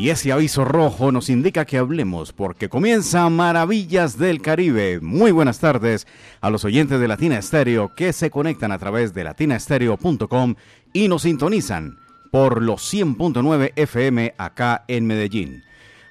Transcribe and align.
Y 0.00 0.08
ese 0.08 0.32
aviso 0.32 0.64
rojo 0.64 1.12
nos 1.12 1.28
indica 1.28 1.66
que 1.66 1.76
hablemos 1.76 2.32
porque 2.32 2.70
comienza 2.70 3.28
Maravillas 3.28 4.16
del 4.16 4.40
Caribe. 4.40 4.98
Muy 5.02 5.30
buenas 5.30 5.58
tardes 5.58 6.06
a 6.40 6.48
los 6.48 6.64
oyentes 6.64 6.98
de 6.98 7.06
Latina 7.06 7.36
Estéreo 7.36 7.94
que 7.94 8.14
se 8.14 8.30
conectan 8.30 8.72
a 8.72 8.78
través 8.78 9.12
de 9.12 9.24
latinaestereo.com 9.24 10.54
y 10.94 11.08
nos 11.08 11.20
sintonizan 11.20 11.98
por 12.30 12.62
los 12.62 12.80
100.9 12.90 13.72
FM 13.76 14.32
acá 14.38 14.86
en 14.88 15.06
Medellín. 15.06 15.64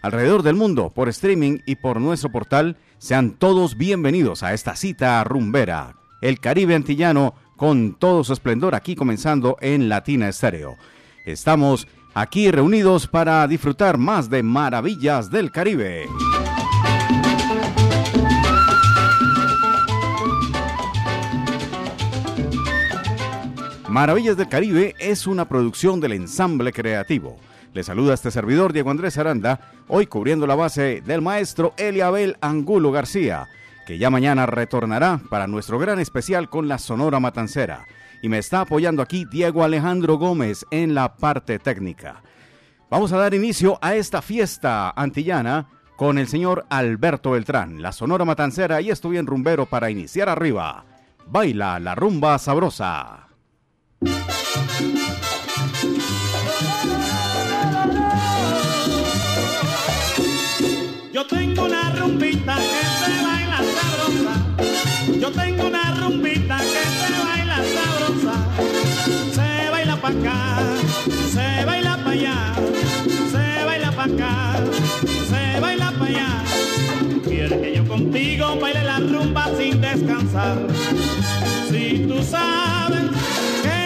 Alrededor 0.03 0.43
del 0.43 0.53
mundo, 0.53 0.91
por 0.91 1.09
streaming 1.09 1.57
y 1.65 1.77
por 1.77 1.99
nuestro 1.99 2.31
portal, 2.31 2.77
sean 2.99 3.31
todos 3.39 3.75
bienvenidos 3.75 4.43
a 4.43 4.53
esta 4.53 4.75
cita 4.75 5.23
rumbera. 5.23 5.95
El 6.21 6.39
Caribe 6.39 6.75
antillano 6.75 7.33
con 7.57 7.95
todo 7.97 8.23
su 8.23 8.33
esplendor 8.33 8.75
aquí 8.75 8.95
comenzando 8.95 9.57
en 9.61 9.89
Latina 9.89 10.29
Estéreo. 10.29 10.77
Estamos 11.25 11.87
aquí 12.13 12.51
reunidos 12.51 13.07
para 13.07 13.47
disfrutar 13.47 13.97
más 13.97 14.29
de 14.29 14.43
maravillas 14.43 15.29
del 15.29 15.51
Caribe. 15.51 16.05
Maravillas 23.87 24.37
del 24.37 24.49
Caribe 24.49 24.95
es 24.99 25.25
una 25.25 25.45
producción 25.49 25.99
del 25.99 26.13
ensamble 26.13 26.71
creativo. 26.71 27.37
Le 27.73 27.83
saluda 27.83 28.13
este 28.13 28.31
servidor 28.31 28.71
Diego 28.71 28.91
Andrés 28.91 29.17
Aranda, 29.17 29.59
hoy 29.87 30.05
cubriendo 30.05 30.45
la 30.47 30.55
base 30.55 31.01
del 31.01 31.21
maestro 31.21 31.73
Eliabel 31.77 32.37
Angulo 32.41 32.91
García, 32.91 33.47
que 33.87 33.97
ya 33.97 34.09
mañana 34.09 34.45
retornará 34.45 35.19
para 35.29 35.47
nuestro 35.47 35.79
gran 35.79 35.99
especial 35.99 36.49
con 36.49 36.67
la 36.67 36.77
Sonora 36.77 37.19
Matancera 37.19 37.85
y 38.21 38.29
me 38.29 38.37
está 38.37 38.61
apoyando 38.61 39.01
aquí 39.01 39.25
Diego 39.25 39.63
Alejandro 39.63 40.17
Gómez 40.17 40.65
en 40.71 40.93
la 40.93 41.15
parte 41.15 41.59
técnica. 41.59 42.21
Vamos 42.89 43.11
a 43.13 43.17
dar 43.17 43.33
inicio 43.33 43.77
a 43.81 43.95
esta 43.95 44.21
fiesta 44.21 44.89
antillana 44.95 45.67
con 45.95 46.17
el 46.17 46.27
señor 46.27 46.65
Alberto 46.69 47.31
Beltrán, 47.31 47.81
la 47.81 47.91
Sonora 47.91 48.25
Matancera 48.25 48.81
y 48.81 48.89
estoy 48.89 49.17
en 49.17 49.27
rumbero 49.27 49.65
para 49.65 49.89
iniciar 49.89 50.29
arriba. 50.29 50.85
Baila 51.27 51.79
la 51.79 51.93
rumba 51.93 52.37
sabrosa. 52.39 53.27
Yo 61.13 61.27
tengo 61.27 61.65
una 61.65 61.91
rumbita 61.91 62.55
que 62.55 62.85
se 63.05 63.23
baila 63.23 63.57
sabrosa. 63.57 65.19
Yo 65.19 65.31
tengo 65.31 65.58
pa' 72.09 72.13
allá, 72.13 72.53
se 73.31 73.65
baila 73.65 73.91
pa' 73.91 74.05
acá, 74.05 74.33
se 75.29 75.59
baila 75.59 75.91
pa' 75.99 76.05
allá. 76.05 76.29
Quiere 77.27 77.61
que 77.61 77.75
yo 77.75 77.87
contigo 77.87 78.55
baile 78.59 78.83
la 78.83 78.97
rumba 78.99 79.45
sin 79.57 79.79
descansar. 79.79 80.57
Si 81.69 82.05
tú 82.07 82.23
sabes 82.23 83.05
que 83.63 83.78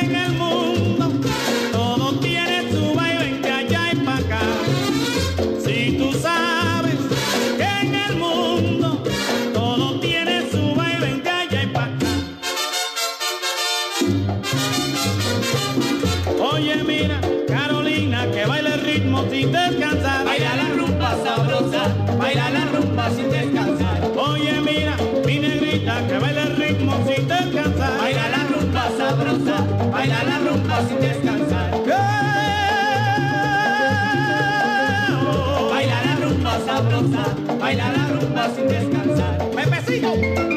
rumba 30.73 30.89
sin 30.89 30.99
descansar. 30.99 31.71
Baila 35.69 36.03
la 36.05 36.15
rumba 36.15 36.59
sabrosa, 36.65 37.35
baila 37.59 37.91
la 37.91 38.07
rumba 38.07 38.49
sin 38.55 38.67
descansar. 38.67 39.37
Pepecillo. 39.55 40.52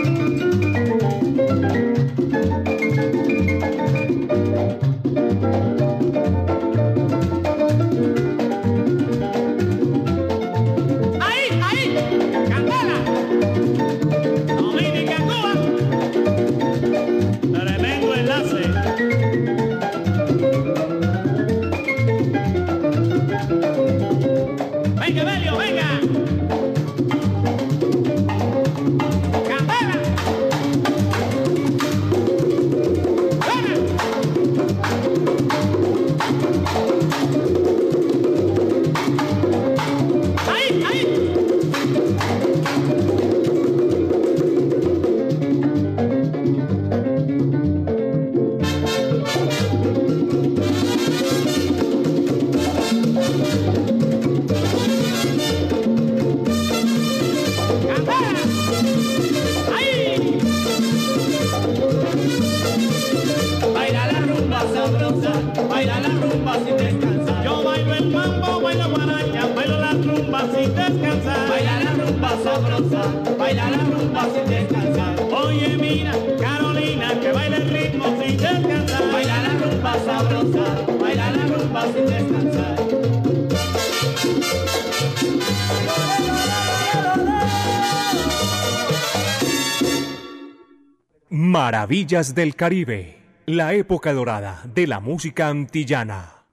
Maravillas 91.29 92.35
del 92.35 92.55
Caribe, 92.55 93.19
la 93.47 93.73
época 93.75 94.13
dorada 94.13 94.63
de 94.75 94.87
la 94.87 95.01
música 95.01 95.49
antillana. 95.49 96.45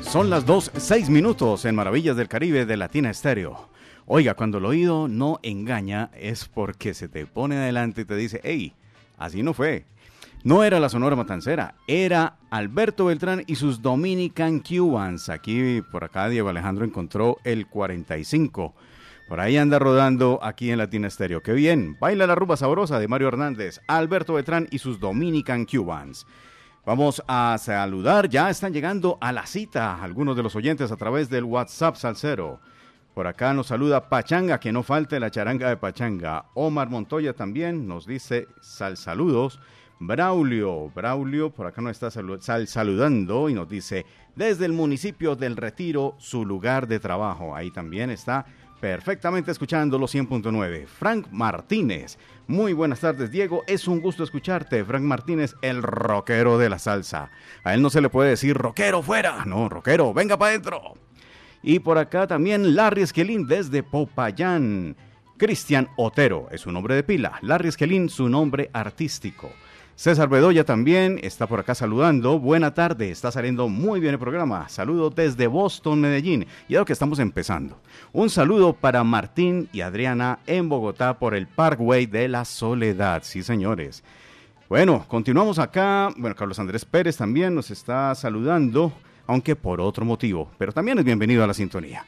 Son 0.00 0.30
las 0.30 0.46
2, 0.46 0.72
6 0.76 1.10
minutos 1.10 1.64
en 1.64 1.74
Maravillas 1.74 2.16
del 2.16 2.28
Caribe 2.28 2.66
de 2.66 2.76
Latina 2.76 3.10
Estéreo. 3.10 3.68
Oiga, 4.06 4.34
cuando 4.34 4.58
el 4.58 4.64
oído 4.64 5.08
no 5.08 5.38
engaña 5.42 6.10
es 6.14 6.46
porque 6.46 6.94
se 6.94 7.08
te 7.08 7.26
pone 7.26 7.56
adelante 7.56 8.00
y 8.00 8.04
te 8.04 8.16
dice, 8.16 8.40
hey, 8.44 8.74
así 9.18 9.42
no 9.42 9.54
fue. 9.54 9.86
No 10.42 10.64
era 10.64 10.80
la 10.80 10.88
Sonora 10.88 11.16
Matancera, 11.16 11.74
era 11.86 12.38
Alberto 12.48 13.04
Beltrán 13.04 13.44
y 13.46 13.56
sus 13.56 13.82
Dominican 13.82 14.60
Cubans. 14.60 15.28
Aquí, 15.28 15.82
por 15.92 16.02
acá, 16.02 16.30
Diego 16.30 16.48
Alejandro 16.48 16.86
encontró 16.86 17.36
el 17.44 17.66
45. 17.66 18.74
Por 19.28 19.38
ahí 19.38 19.58
anda 19.58 19.78
rodando 19.78 20.40
aquí 20.42 20.70
en 20.70 20.78
Latina 20.78 21.08
Estéreo. 21.08 21.42
¡Qué 21.42 21.52
bien! 21.52 21.98
Baila 22.00 22.26
la 22.26 22.34
rumba 22.34 22.56
sabrosa 22.56 22.98
de 22.98 23.06
Mario 23.06 23.28
Hernández, 23.28 23.82
Alberto 23.86 24.32
Betrán 24.32 24.66
y 24.70 24.78
sus 24.78 24.98
Dominican 24.98 25.66
Cubans. 25.66 26.26
Vamos 26.86 27.22
a 27.28 27.58
saludar, 27.58 28.30
ya 28.30 28.48
están 28.48 28.72
llegando 28.72 29.18
a 29.20 29.32
la 29.32 29.44
cita 29.44 30.02
algunos 30.02 30.36
de 30.38 30.42
los 30.42 30.56
oyentes 30.56 30.90
a 30.90 30.96
través 30.96 31.28
del 31.28 31.44
WhatsApp 31.44 31.96
Salcero. 31.96 32.60
Por 33.14 33.26
acá 33.26 33.52
nos 33.52 33.66
saluda 33.66 34.08
Pachanga, 34.08 34.58
que 34.58 34.72
no 34.72 34.82
falte 34.82 35.20
la 35.20 35.30
charanga 35.30 35.68
de 35.68 35.76
Pachanga. 35.76 36.46
Omar 36.54 36.88
Montoya 36.88 37.34
también 37.34 37.86
nos 37.86 38.06
dice 38.06 38.48
sal 38.62 38.96
saludos. 38.96 39.60
Braulio, 40.02 40.90
Braulio, 40.94 41.50
por 41.50 41.66
acá 41.66 41.82
nos 41.82 41.92
está 41.92 42.10
sal 42.10 42.66
saludando 42.66 43.50
y 43.50 43.54
nos 43.54 43.68
dice 43.68 44.06
desde 44.34 44.64
el 44.64 44.72
municipio 44.72 45.36
del 45.36 45.58
Retiro, 45.58 46.14
su 46.18 46.46
lugar 46.46 46.88
de 46.88 46.98
trabajo. 46.98 47.54
Ahí 47.54 47.70
también 47.70 48.08
está 48.08 48.46
perfectamente 48.80 49.50
escuchando 49.50 49.98
los 49.98 50.14
100.9. 50.14 50.86
Frank 50.86 51.26
Martínez. 51.30 52.16
Muy 52.46 52.72
buenas 52.72 53.00
tardes, 53.00 53.30
Diego. 53.30 53.62
Es 53.66 53.86
un 53.86 54.00
gusto 54.00 54.24
escucharte. 54.24 54.82
Frank 54.86 55.02
Martínez, 55.02 55.54
el 55.60 55.82
rockero 55.82 56.56
de 56.56 56.70
la 56.70 56.78
salsa. 56.78 57.30
A 57.62 57.74
él 57.74 57.82
no 57.82 57.90
se 57.90 58.00
le 58.00 58.08
puede 58.08 58.30
decir 58.30 58.56
rockero 58.56 59.02
fuera. 59.02 59.44
No, 59.44 59.68
rockero, 59.68 60.14
venga 60.14 60.38
para 60.38 60.52
adentro. 60.52 60.94
Y 61.62 61.80
por 61.80 61.98
acá 61.98 62.26
también 62.26 62.74
Larry 62.74 63.02
Esquelín 63.02 63.46
desde 63.46 63.82
Popayán. 63.82 64.96
Cristian 65.36 65.88
Otero 65.96 66.48
es 66.50 66.62
su 66.62 66.72
nombre 66.72 66.94
de 66.94 67.02
pila. 67.02 67.38
Larry 67.42 67.68
Esquelín, 67.68 68.08
su 68.08 68.30
nombre 68.30 68.70
artístico. 68.72 69.50
César 70.00 70.30
Bedoya 70.30 70.64
también 70.64 71.20
está 71.22 71.46
por 71.46 71.60
acá 71.60 71.74
saludando. 71.74 72.38
Buena 72.38 72.72
tarde, 72.72 73.10
está 73.10 73.30
saliendo 73.30 73.68
muy 73.68 74.00
bien 74.00 74.14
el 74.14 74.18
programa. 74.18 74.66
Saludo 74.70 75.10
desde 75.10 75.46
Boston, 75.46 76.00
Medellín. 76.00 76.46
Y 76.70 76.72
lo 76.72 76.86
que 76.86 76.94
estamos 76.94 77.18
empezando. 77.18 77.78
Un 78.10 78.30
saludo 78.30 78.72
para 78.72 79.04
Martín 79.04 79.68
y 79.74 79.82
Adriana 79.82 80.38
en 80.46 80.70
Bogotá 80.70 81.18
por 81.18 81.34
el 81.34 81.46
Parkway 81.46 82.06
de 82.06 82.28
la 82.28 82.46
Soledad. 82.46 83.24
Sí, 83.24 83.42
señores. 83.42 84.02
Bueno, 84.70 85.04
continuamos 85.06 85.58
acá. 85.58 86.08
Bueno, 86.16 86.34
Carlos 86.34 86.58
Andrés 86.58 86.86
Pérez 86.86 87.18
también 87.18 87.54
nos 87.54 87.70
está 87.70 88.14
saludando, 88.14 88.94
aunque 89.26 89.54
por 89.54 89.82
otro 89.82 90.06
motivo. 90.06 90.50
Pero 90.56 90.72
también 90.72 90.98
es 90.98 91.04
bienvenido 91.04 91.44
a 91.44 91.46
la 91.46 91.52
sintonía. 91.52 92.06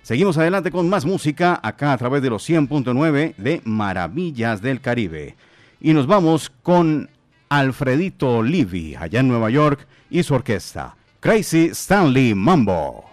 Seguimos 0.00 0.38
adelante 0.38 0.70
con 0.70 0.88
más 0.88 1.04
música 1.04 1.60
acá 1.62 1.92
a 1.92 1.98
través 1.98 2.22
de 2.22 2.30
los 2.30 2.48
100.9 2.48 3.36
de 3.36 3.60
Maravillas 3.66 4.62
del 4.62 4.80
Caribe. 4.80 5.36
Y 5.78 5.92
nos 5.92 6.06
vamos 6.06 6.50
con 6.62 7.10
Alfredito 7.48 8.42
Levy, 8.42 8.94
allá 8.94 9.20
en 9.20 9.28
Nueva 9.28 9.50
York, 9.50 9.86
y 10.10 10.22
su 10.22 10.34
orquesta, 10.34 10.96
Crazy 11.20 11.66
Stanley 11.72 12.34
Mambo. 12.34 13.04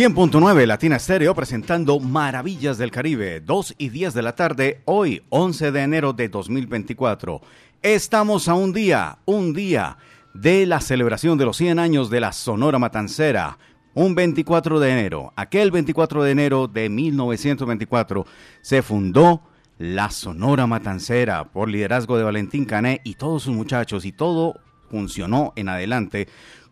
...100.9 0.00 0.64
Latina 0.64 0.96
Estéreo 0.96 1.34
presentando 1.34 2.00
Maravillas 2.00 2.78
del 2.78 2.90
Caribe... 2.90 3.44
...2 3.44 3.74
y 3.76 3.90
10 3.90 4.14
de 4.14 4.22
la 4.22 4.34
tarde... 4.34 4.80
...hoy 4.86 5.22
11 5.28 5.72
de 5.72 5.82
enero 5.82 6.14
de 6.14 6.30
2024... 6.30 7.42
...estamos 7.82 8.48
a 8.48 8.54
un 8.54 8.72
día... 8.72 9.18
...un 9.26 9.52
día... 9.52 9.98
...de 10.32 10.64
la 10.64 10.80
celebración 10.80 11.36
de 11.36 11.44
los 11.44 11.58
100 11.58 11.78
años 11.78 12.08
de 12.08 12.20
la 12.20 12.32
Sonora 12.32 12.78
Matancera... 12.78 13.58
Un 13.92 14.14
24 14.14 14.80
de 14.80 14.90
enero... 14.90 15.34
...aquel 15.36 15.70
24 15.70 16.22
de 16.22 16.30
enero 16.30 16.66
de 16.66 16.88
1924... 16.88 18.24
...se 18.62 18.80
fundó 18.80 19.42
la 19.76 20.08
Sonora 20.08 20.66
Matancera... 20.66 21.44
...por 21.44 21.68
liderazgo 21.68 22.16
de 22.16 22.24
Valentín 22.24 22.64
Cané... 22.64 23.02
...y 23.04 23.16
todos 23.16 23.42
sus 23.42 23.54
muchachos... 23.54 24.06
...y 24.06 24.12
todo 24.12 24.60
funcionó 24.90 25.52
en 25.56 25.68
adelante 25.68 26.26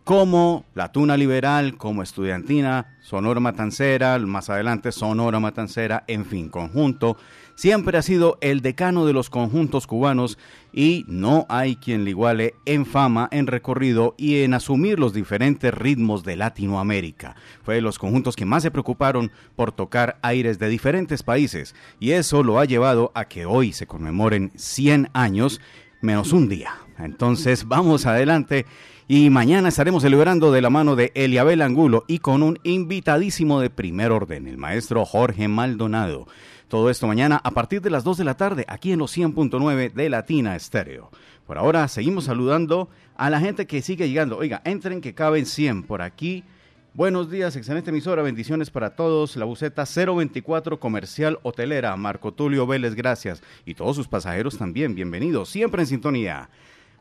como 0.09 0.65
la 0.75 0.91
Tuna 0.91 1.19
Liberal, 1.19 1.77
como 1.77 2.03
Estudiantina, 2.03 2.97
Sonora 3.03 3.41
Matancera, 3.41 4.19
más 4.21 4.49
adelante 4.49 4.91
Sonora 4.91 5.39
Matancera, 5.39 6.05
en 6.07 6.25
fin, 6.25 6.49
conjunto, 6.49 7.19
siempre 7.57 7.99
ha 7.99 8.01
sido 8.01 8.39
el 8.41 8.63
decano 8.63 9.05
de 9.05 9.13
los 9.13 9.29
conjuntos 9.29 9.87
cubanos 9.87 10.39
y 10.73 11.05
no 11.09 11.45
hay 11.51 11.77
quien 11.77 12.05
le 12.05 12.11
iguale 12.13 12.55
en 12.65 12.87
fama, 12.87 13.29
en 13.33 13.47
recorrido 13.47 14.15
y 14.17 14.45
en 14.45 14.55
asumir 14.55 14.99
los 14.99 15.13
diferentes 15.13 15.75
ritmos 15.75 16.25
de 16.25 16.37
Latinoamérica. 16.37 17.37
Fue 17.63 17.75
de 17.75 17.83
los 17.83 17.99
conjuntos 17.99 18.35
que 18.35 18.47
más 18.47 18.63
se 18.63 18.71
preocuparon 18.71 19.31
por 19.57 19.73
tocar 19.73 20.19
aires 20.23 20.59
de 20.59 20.71
diferentes 20.71 21.23
países 21.23 21.75
y 22.01 22.13
eso 22.13 22.43
lo 22.43 22.59
ha 22.59 22.65
llevado 22.65 23.13
a 23.15 23.27
que 23.27 23.45
hoy 23.45 23.75
se 23.75 23.87
conmemoren 23.87 24.53
100 24.57 25.11
años 25.13 25.61
menos 26.01 26.33
un 26.33 26.49
día. 26.49 26.73
Entonces 26.99 27.69
vamos 27.69 28.07
adelante 28.07 28.65
y 29.11 29.31
mañana 29.31 29.71
estaremos 29.71 30.03
celebrando 30.03 30.53
de 30.53 30.61
la 30.61 30.69
mano 30.69 30.95
de 30.95 31.13
Eliabel 31.15 31.63
Angulo 31.63 32.05
y 32.09 32.19
con 32.19 32.43
un 32.43 32.59
invitadísimo 32.63 33.59
de 33.59 33.71
primer 33.71 34.13
orden, 34.13 34.47
el 34.47 34.59
maestro 34.59 35.07
Jorge 35.07 35.49
Maldonado. 35.49 36.27
Todo 36.69 36.91
esto 36.91 37.07
mañana 37.07 37.41
a 37.43 37.53
partir 37.53 37.81
de 37.81 37.89
las 37.89 38.05
2 38.05 38.19
de 38.19 38.25
la 38.25 38.37
tarde 38.37 38.67
aquí 38.69 38.93
en 38.93 38.99
los 38.99 39.17
100.9 39.17 39.95
de 39.95 40.11
Latina 40.11 40.55
Estéreo. 40.55 41.11
Por 41.47 41.57
ahora 41.57 41.89
seguimos 41.89 42.25
saludando 42.25 42.91
a 43.17 43.31
la 43.31 43.41
gente 43.41 43.67
que 43.67 43.81
sigue 43.81 44.07
llegando. 44.09 44.37
Oiga, 44.37 44.61
entren 44.67 45.01
que 45.01 45.15
caben 45.15 45.47
100 45.47 45.85
por 45.85 46.03
aquí. 46.03 46.45
Buenos 46.93 47.31
días, 47.31 47.57
excelente 47.57 47.89
emisora, 47.89 48.21
bendiciones 48.21 48.69
para 48.69 48.95
todos. 48.95 49.37
La 49.37 49.47
buceta 49.47 49.85
024 49.87 50.79
Comercial 50.79 51.39
Hotelera, 51.45 51.97
Marco 51.97 52.33
Tulio 52.33 52.67
Vélez, 52.67 52.95
gracias. 52.95 53.43
Y 53.65 53.73
todos 53.73 53.97
sus 53.97 54.07
pasajeros 54.07 54.59
también, 54.59 54.95
bienvenidos, 54.95 55.49
siempre 55.49 55.81
en 55.81 55.89
sintonía. 55.89 56.51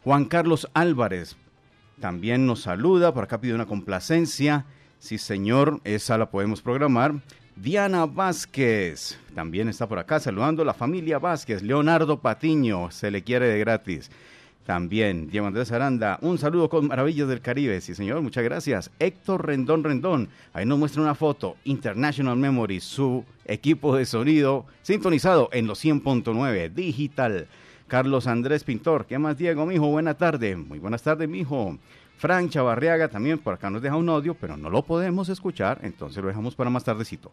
Juan 0.06 0.24
Carlos 0.24 0.70
Álvarez 0.74 1.36
también 2.00 2.46
nos 2.46 2.62
saluda, 2.62 3.14
por 3.14 3.24
acá 3.24 3.42
pide 3.42 3.54
una 3.54 3.66
complacencia. 3.66 4.66
Sí, 5.00 5.18
señor, 5.18 5.82
esa 5.84 6.18
la 6.18 6.30
podemos 6.30 6.62
programar. 6.62 7.16
Diana 7.56 8.06
Vázquez 8.06 9.18
también 9.34 9.68
está 9.68 9.88
por 9.88 9.98
acá 9.98 10.20
saludando 10.20 10.64
la 10.64 10.76
familia 10.76 11.18
Vázquez. 11.18 11.64
Leonardo 11.64 12.20
Patiño 12.20 12.92
se 12.92 13.10
le 13.10 13.24
quiere 13.24 13.48
de 13.48 13.60
gratis. 13.60 14.12
También 14.64 15.30
Diego 15.30 15.48
Andrés 15.48 15.72
Aranda, 15.72 16.20
un 16.22 16.38
saludo 16.38 16.70
con 16.70 16.88
Maravillas 16.88 17.30
del 17.30 17.42
Caribe. 17.42 17.80
Sí, 17.80 17.96
señor, 17.96 18.22
muchas 18.22 18.44
gracias. 18.44 18.92
Héctor 19.00 19.48
Rendón 19.48 19.84
Rendón, 19.84 20.30
ahí 20.54 20.66
nos 20.66 20.78
muestra 20.78 21.02
una 21.02 21.16
foto. 21.16 21.56
International 21.64 22.36
Memory, 22.36 22.80
su 22.80 23.24
equipo 23.46 23.96
de 23.96 24.06
sonido 24.06 24.66
sintonizado 24.82 25.50
en 25.54 25.68
los 25.68 25.84
100.9 25.84 26.74
digital. 26.74 27.48
Carlos 27.88 28.28
Andrés 28.28 28.64
Pintor, 28.64 29.06
¿qué 29.06 29.18
más, 29.18 29.38
Diego, 29.38 29.66
mijo? 29.66 29.88
Buena 29.88 30.14
tarde. 30.14 30.56
Muy 30.56 30.78
buenas 30.78 31.02
tardes, 31.04 31.30
mijo. 31.30 31.78
Frank 32.18 32.50
Chavarriaga 32.50 33.08
también 33.08 33.38
por 33.38 33.54
acá 33.54 33.70
nos 33.70 33.82
deja 33.82 33.96
un 33.96 34.10
audio, 34.10 34.34
pero 34.34 34.58
no 34.58 34.70
lo 34.70 34.82
podemos 34.82 35.30
escuchar, 35.30 35.80
entonces 35.84 36.22
lo 36.22 36.28
dejamos 36.28 36.56
para 36.56 36.70
más 36.70 36.84
tardecito. 36.84 37.32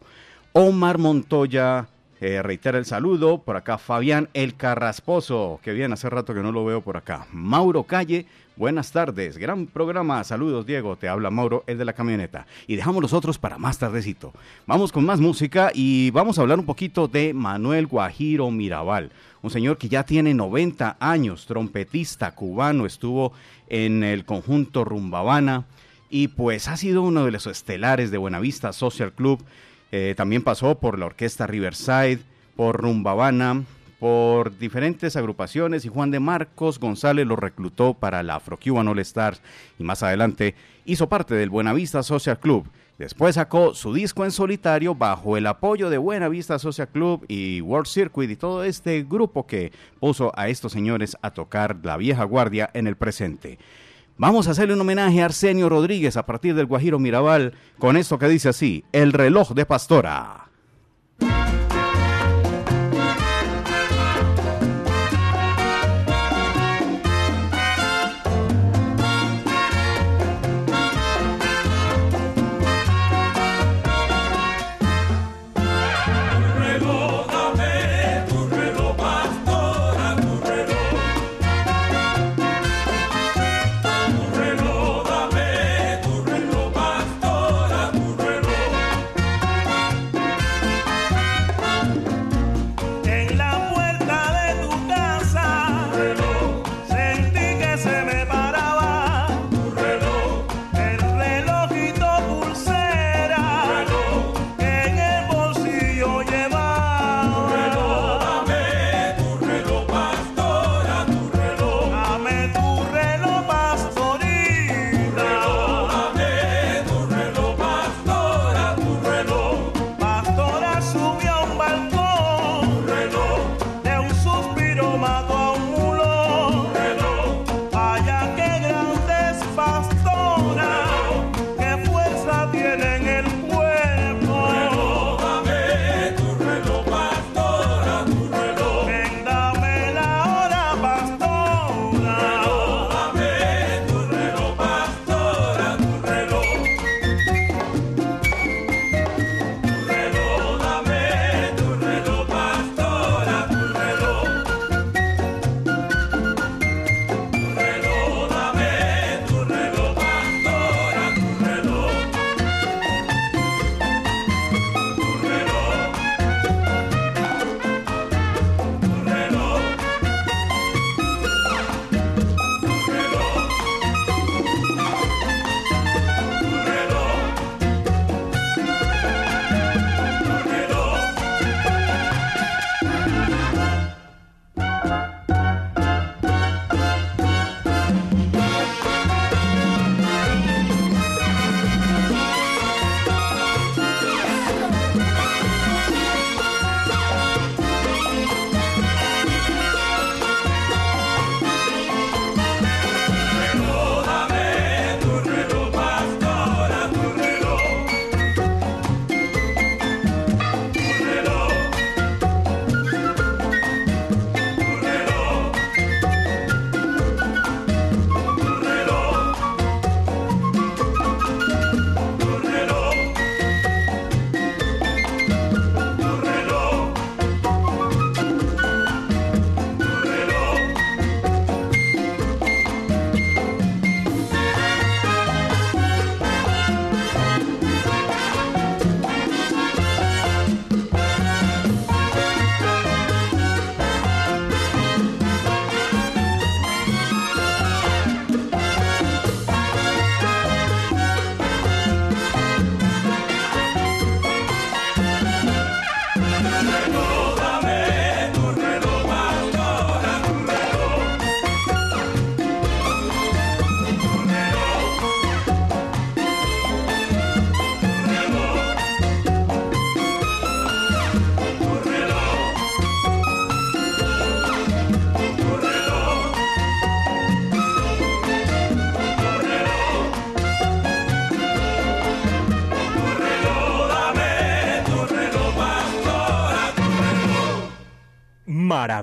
Omar 0.52 0.98
Montoya 0.98 1.88
eh, 2.20 2.40
reitera 2.42 2.78
el 2.78 2.84
saludo. 2.84 3.38
Por 3.38 3.56
acá 3.56 3.78
Fabián 3.78 4.28
El 4.32 4.54
Carrasposo, 4.54 5.58
que 5.62 5.72
bien, 5.72 5.92
hace 5.92 6.08
rato 6.08 6.34
que 6.34 6.40
no 6.40 6.52
lo 6.52 6.64
veo 6.64 6.80
por 6.80 6.96
acá. 6.96 7.26
Mauro 7.32 7.82
Calle, 7.82 8.26
buenas 8.56 8.92
tardes. 8.92 9.36
Gran 9.38 9.66
programa. 9.66 10.22
Saludos, 10.22 10.64
Diego. 10.66 10.96
Te 10.96 11.08
habla 11.08 11.30
Mauro, 11.30 11.64
el 11.66 11.78
de 11.78 11.84
la 11.84 11.92
camioneta. 11.94 12.46
Y 12.66 12.76
dejamos 12.76 13.02
los 13.02 13.12
otros 13.12 13.38
para 13.38 13.58
más 13.58 13.78
tardecito. 13.78 14.32
Vamos 14.66 14.92
con 14.92 15.04
más 15.04 15.20
música 15.20 15.70
y 15.74 16.10
vamos 16.12 16.38
a 16.38 16.42
hablar 16.42 16.58
un 16.58 16.66
poquito 16.66 17.08
de 17.08 17.34
Manuel 17.34 17.86
Guajiro 17.86 18.50
Mirabal. 18.50 19.10
Un 19.44 19.50
señor 19.50 19.76
que 19.76 19.90
ya 19.90 20.04
tiene 20.04 20.32
90 20.32 20.96
años, 20.98 21.44
trompetista 21.44 22.34
cubano, 22.34 22.86
estuvo 22.86 23.34
en 23.68 24.02
el 24.02 24.24
conjunto 24.24 24.86
Rumbabana 24.86 25.66
y 26.08 26.28
pues 26.28 26.66
ha 26.66 26.78
sido 26.78 27.02
uno 27.02 27.26
de 27.26 27.30
los 27.30 27.46
estelares 27.46 28.10
de 28.10 28.16
Buenavista 28.16 28.72
Social 28.72 29.12
Club 29.12 29.44
eh, 29.92 30.14
también 30.16 30.42
pasó 30.42 30.78
por 30.80 30.98
la 30.98 31.04
orquesta 31.04 31.46
Riverside, 31.46 32.20
por 32.56 32.80
Rumbabana, 32.80 33.64
por 34.00 34.56
diferentes 34.56 35.14
agrupaciones 35.14 35.84
y 35.84 35.88
Juan 35.88 36.10
de 36.10 36.20
Marcos 36.20 36.80
González 36.80 37.26
lo 37.26 37.36
reclutó 37.36 37.92
para 37.92 38.22
la 38.22 38.36
Afro 38.36 38.58
Cuban 38.58 38.88
All 38.88 38.98
Stars 39.00 39.42
y 39.78 39.84
más 39.84 40.02
adelante 40.02 40.54
hizo 40.86 41.10
parte 41.10 41.34
del 41.34 41.50
Buenavista 41.50 42.02
Social 42.02 42.40
Club. 42.40 42.66
Después 42.98 43.34
sacó 43.34 43.74
su 43.74 43.92
disco 43.92 44.24
en 44.24 44.30
solitario 44.30 44.94
bajo 44.94 45.36
el 45.36 45.48
apoyo 45.48 45.90
de 45.90 45.98
Buenavista 45.98 46.60
Social 46.60 46.88
Club 46.88 47.24
y 47.26 47.60
World 47.60 47.88
Circuit 47.88 48.30
y 48.30 48.36
todo 48.36 48.62
este 48.62 49.02
grupo 49.02 49.46
que 49.46 49.72
puso 49.98 50.32
a 50.36 50.48
estos 50.48 50.70
señores 50.70 51.16
a 51.20 51.32
tocar 51.32 51.76
la 51.82 51.96
vieja 51.96 52.22
guardia 52.22 52.70
en 52.72 52.86
el 52.86 52.96
presente. 52.96 53.58
Vamos 54.16 54.46
a 54.46 54.52
hacerle 54.52 54.74
un 54.74 54.80
homenaje 54.80 55.22
a 55.22 55.24
Arsenio 55.24 55.68
Rodríguez 55.68 56.16
a 56.16 56.24
partir 56.24 56.54
del 56.54 56.66
Guajiro 56.66 57.00
Mirabal 57.00 57.54
con 57.80 57.96
esto 57.96 58.16
que 58.16 58.28
dice 58.28 58.48
así, 58.48 58.84
El 58.92 59.12
reloj 59.12 59.54
de 59.54 59.66
Pastora. 59.66 60.53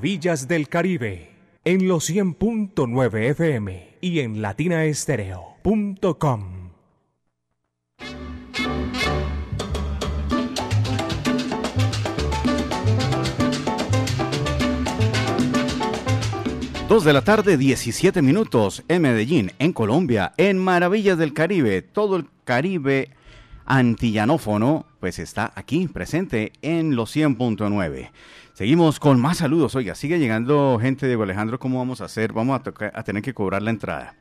Maravillas 0.02 0.48
del 0.48 0.68
Caribe 0.68 1.30
en 1.64 1.88
los 1.88 2.10
100.9 2.10 3.30
FM 3.30 3.98
y 4.02 4.22
en 4.22 4.42
latinaestereo.com. 4.42 6.72
Dos 16.90 17.04
de 17.04 17.14
la 17.14 17.22
tarde, 17.22 17.58
17 17.58 18.24
minutos 18.24 18.84
en 18.88 19.04
Medellín, 19.04 19.52
en 19.60 19.72
Colombia, 19.72 20.34
en 20.38 20.58
Maravillas 20.58 21.20
del 21.20 21.36
Caribe. 21.36 21.84
Todo 21.84 22.16
el 22.16 22.26
Caribe 22.44 23.12
antillanófono, 23.68 24.88
pues 25.00 25.20
está 25.20 25.54
aquí 25.56 25.88
presente 25.88 26.54
en 26.64 26.96
los 26.96 27.16
100.9. 27.16 28.10
Seguimos 28.62 29.00
con 29.00 29.20
más 29.20 29.40
saludos. 29.40 29.74
Oiga, 29.74 29.96
sigue 29.96 30.20
llegando 30.20 30.78
gente. 30.80 31.08
de 31.08 31.16
Alejandro, 31.16 31.58
¿cómo 31.58 31.80
vamos 31.80 32.00
a 32.00 32.06
hacer? 32.06 32.32
Vamos 32.32 32.62
a, 32.62 32.90
a 32.94 33.04
tener 33.04 33.24
que 33.24 33.34
cobrar 33.34 33.64
la 33.64 33.72
entrada. 33.72 34.14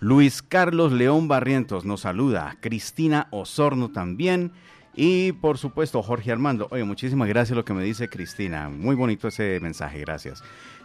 Luis 0.00 0.42
Carlos 0.42 0.90
León 0.90 1.28
Barrientos 1.28 1.84
nos 1.84 2.00
saluda. 2.00 2.56
Cristina 2.58 3.28
Osorno 3.30 3.92
también. 3.92 4.50
Y 4.96 5.30
por 5.30 5.58
supuesto, 5.58 6.02
Jorge 6.02 6.32
Armando. 6.32 6.66
Oye, 6.72 6.82
muchísimas 6.82 7.28
gracias 7.28 7.54
lo 7.54 7.64
que 7.64 7.72
me 7.72 7.84
dice 7.84 8.08
Cristina. 8.08 8.68
Muy 8.68 8.96
bonito 8.96 9.28
ese 9.28 9.60
mensaje, 9.60 10.00
gracias. 10.00 10.42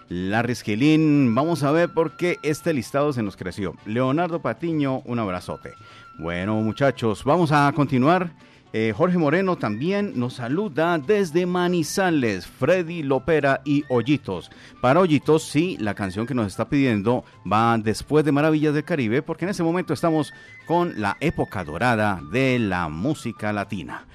Larry 0.09 0.51
Esquilín, 0.51 1.33
vamos 1.33 1.63
a 1.63 1.71
ver 1.71 1.91
por 1.91 2.15
qué 2.15 2.37
este 2.43 2.75
listado 2.75 3.11
se 3.11 3.23
nos 3.23 3.35
creció. 3.35 3.73
Leonardo 3.87 4.39
Patiño, 4.43 4.99
un 4.99 5.17
abrazote. 5.17 5.73
Bueno, 6.19 6.61
muchachos, 6.61 7.23
vamos 7.23 7.51
a 7.51 7.71
continuar. 7.75 8.33
Eh, 8.71 8.93
Jorge 8.95 9.17
Moreno 9.17 9.57
también 9.57 10.13
nos 10.15 10.35
saluda 10.35 10.99
desde 10.99 11.47
Manizales, 11.47 12.45
Freddy 12.45 13.01
Lopera 13.01 13.61
y 13.65 13.83
Hoyitos. 13.89 14.51
Para 14.79 14.99
Hoyitos, 14.99 15.43
sí, 15.43 15.75
la 15.79 15.95
canción 15.95 16.27
que 16.27 16.35
nos 16.35 16.45
está 16.45 16.69
pidiendo 16.69 17.23
va 17.51 17.79
después 17.79 18.23
de 18.23 18.31
Maravillas 18.31 18.75
del 18.75 18.83
Caribe, 18.83 19.23
porque 19.23 19.45
en 19.45 19.51
ese 19.51 19.63
momento 19.63 19.91
estamos 19.91 20.33
con 20.67 21.01
la 21.01 21.17
época 21.19 21.63
dorada 21.63 22.21
de 22.31 22.59
la 22.59 22.89
música 22.89 23.51
latina. 23.51 24.05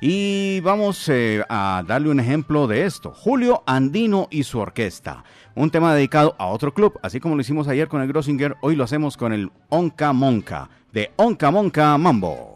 Y 0.00 0.60
vamos 0.60 1.08
eh, 1.08 1.42
a 1.48 1.82
darle 1.84 2.10
un 2.10 2.20
ejemplo 2.20 2.68
de 2.68 2.84
esto. 2.84 3.10
Julio 3.10 3.64
Andino 3.66 4.28
y 4.30 4.44
su 4.44 4.60
orquesta. 4.60 5.24
Un 5.56 5.70
tema 5.70 5.92
dedicado 5.92 6.36
a 6.38 6.46
otro 6.46 6.72
club, 6.72 7.00
así 7.02 7.18
como 7.18 7.34
lo 7.34 7.40
hicimos 7.40 7.66
ayer 7.66 7.88
con 7.88 8.00
el 8.00 8.08
Grossinger, 8.08 8.56
hoy 8.60 8.76
lo 8.76 8.84
hacemos 8.84 9.16
con 9.16 9.32
el 9.32 9.50
Onca 9.70 10.12
Monca, 10.12 10.68
de 10.92 11.10
Onca 11.16 11.50
Monca 11.50 11.98
Mambo. 11.98 12.53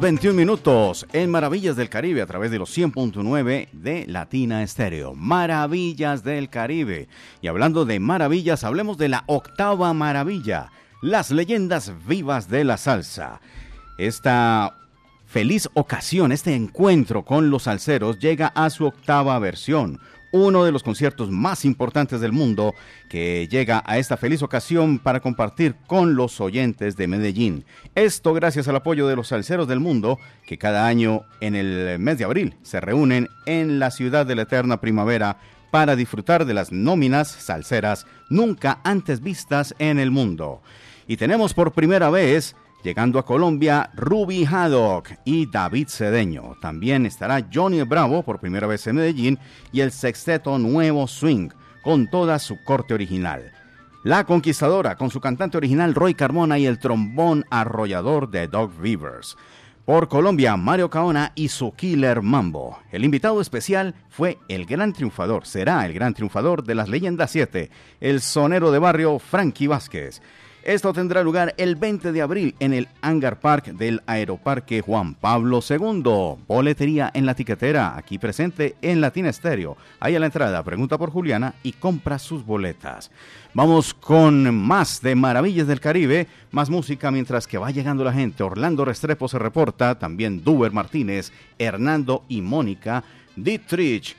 21 0.00 0.32
minutos 0.34 1.06
en 1.12 1.28
Maravillas 1.28 1.74
del 1.74 1.88
Caribe 1.88 2.22
a 2.22 2.26
través 2.26 2.52
de 2.52 2.58
los 2.58 2.76
100.9 2.76 3.68
de 3.72 4.06
Latina 4.06 4.62
Estéreo. 4.62 5.14
Maravillas 5.14 6.22
del 6.22 6.48
Caribe. 6.48 7.08
Y 7.40 7.48
hablando 7.48 7.84
de 7.84 7.98
maravillas, 7.98 8.62
hablemos 8.62 8.96
de 8.96 9.08
la 9.08 9.24
octava 9.26 9.92
maravilla, 9.94 10.70
las 11.02 11.32
leyendas 11.32 11.92
vivas 12.06 12.48
de 12.48 12.62
la 12.62 12.76
salsa. 12.76 13.40
Esta 13.98 14.76
feliz 15.26 15.68
ocasión, 15.74 16.30
este 16.30 16.54
encuentro 16.54 17.24
con 17.24 17.50
los 17.50 17.64
salseros 17.64 18.20
llega 18.20 18.48
a 18.54 18.70
su 18.70 18.86
octava 18.86 19.36
versión 19.40 19.98
uno 20.32 20.64
de 20.64 20.72
los 20.72 20.82
conciertos 20.82 21.30
más 21.30 21.64
importantes 21.64 22.20
del 22.20 22.32
mundo 22.32 22.74
que 23.08 23.48
llega 23.48 23.82
a 23.86 23.98
esta 23.98 24.16
feliz 24.16 24.42
ocasión 24.42 24.98
para 24.98 25.20
compartir 25.20 25.74
con 25.86 26.14
los 26.14 26.40
oyentes 26.40 26.96
de 26.96 27.08
Medellín. 27.08 27.64
Esto 27.94 28.34
gracias 28.34 28.68
al 28.68 28.76
apoyo 28.76 29.08
de 29.08 29.16
los 29.16 29.28
salseros 29.28 29.68
del 29.68 29.80
mundo 29.80 30.18
que 30.46 30.58
cada 30.58 30.86
año 30.86 31.22
en 31.40 31.54
el 31.54 31.98
mes 31.98 32.18
de 32.18 32.24
abril 32.24 32.56
se 32.62 32.80
reúnen 32.80 33.28
en 33.46 33.78
la 33.78 33.90
ciudad 33.90 34.26
de 34.26 34.34
la 34.34 34.42
eterna 34.42 34.80
primavera 34.80 35.38
para 35.70 35.96
disfrutar 35.96 36.44
de 36.44 36.54
las 36.54 36.72
nóminas 36.72 37.28
salseras 37.28 38.06
nunca 38.30 38.80
antes 38.84 39.20
vistas 39.20 39.74
en 39.78 39.98
el 39.98 40.10
mundo. 40.10 40.62
Y 41.06 41.16
tenemos 41.16 41.54
por 41.54 41.72
primera 41.72 42.10
vez 42.10 42.54
Llegando 42.88 43.18
a 43.18 43.24
Colombia, 43.26 43.90
Ruby 43.94 44.46
Haddock 44.46 45.10
y 45.26 45.44
David 45.44 45.88
Cedeño. 45.88 46.56
También 46.58 47.04
estará 47.04 47.46
Johnny 47.52 47.82
Bravo 47.82 48.22
por 48.22 48.40
primera 48.40 48.66
vez 48.66 48.86
en 48.86 48.96
Medellín 48.96 49.38
y 49.72 49.82
el 49.82 49.92
sexteto 49.92 50.58
Nuevo 50.58 51.06
Swing 51.06 51.50
con 51.82 52.08
toda 52.08 52.38
su 52.38 52.56
corte 52.64 52.94
original. 52.94 53.52
La 54.04 54.24
Conquistadora 54.24 54.96
con 54.96 55.10
su 55.10 55.20
cantante 55.20 55.58
original 55.58 55.94
Roy 55.94 56.14
Carmona 56.14 56.58
y 56.58 56.64
el 56.64 56.78
trombón 56.78 57.44
arrollador 57.50 58.30
de 58.30 58.48
Doug 58.48 58.72
Rivers. 58.80 59.36
Por 59.84 60.08
Colombia, 60.08 60.56
Mario 60.56 60.88
Caona 60.88 61.32
y 61.34 61.48
su 61.48 61.72
Killer 61.72 62.22
Mambo. 62.22 62.78
El 62.90 63.04
invitado 63.04 63.42
especial 63.42 63.96
fue 64.08 64.38
el 64.48 64.64
gran 64.64 64.94
triunfador, 64.94 65.44
será 65.44 65.84
el 65.84 65.92
gran 65.92 66.14
triunfador 66.14 66.64
de 66.64 66.74
las 66.74 66.88
Leyendas 66.88 67.32
7, 67.32 67.70
el 68.00 68.22
sonero 68.22 68.70
de 68.70 68.78
barrio 68.78 69.18
Frankie 69.18 69.66
Vázquez. 69.66 70.22
Esto 70.68 70.92
tendrá 70.92 71.22
lugar 71.22 71.54
el 71.56 71.76
20 71.76 72.12
de 72.12 72.20
abril 72.20 72.54
en 72.60 72.74
el 72.74 72.88
Hangar 73.00 73.40
Park 73.40 73.68
del 73.68 74.02
Aeroparque 74.04 74.82
Juan 74.82 75.14
Pablo 75.14 75.60
II. 75.66 76.36
Boletería 76.46 77.10
en 77.14 77.24
la 77.24 77.34
tiquetera, 77.34 77.96
aquí 77.96 78.18
presente 78.18 78.76
en 78.82 79.00
Latina 79.00 79.30
Estéreo. 79.30 79.78
Ahí 79.98 80.14
a 80.14 80.20
la 80.20 80.26
entrada, 80.26 80.62
pregunta 80.62 80.98
por 80.98 81.10
Juliana 81.10 81.54
y 81.62 81.72
compra 81.72 82.18
sus 82.18 82.44
boletas. 82.44 83.10
Vamos 83.54 83.94
con 83.94 84.54
más 84.54 85.00
de 85.00 85.14
Maravillas 85.14 85.66
del 85.66 85.80
Caribe, 85.80 86.26
más 86.50 86.68
música 86.68 87.10
mientras 87.10 87.46
que 87.46 87.56
va 87.56 87.70
llegando 87.70 88.04
la 88.04 88.12
gente. 88.12 88.42
Orlando 88.42 88.84
Restrepo 88.84 89.26
se 89.26 89.38
reporta, 89.38 89.98
también 89.98 90.44
Duber 90.44 90.70
Martínez, 90.70 91.32
Hernando 91.58 92.26
y 92.28 92.42
Mónica, 92.42 93.04
Dietrich. 93.36 94.18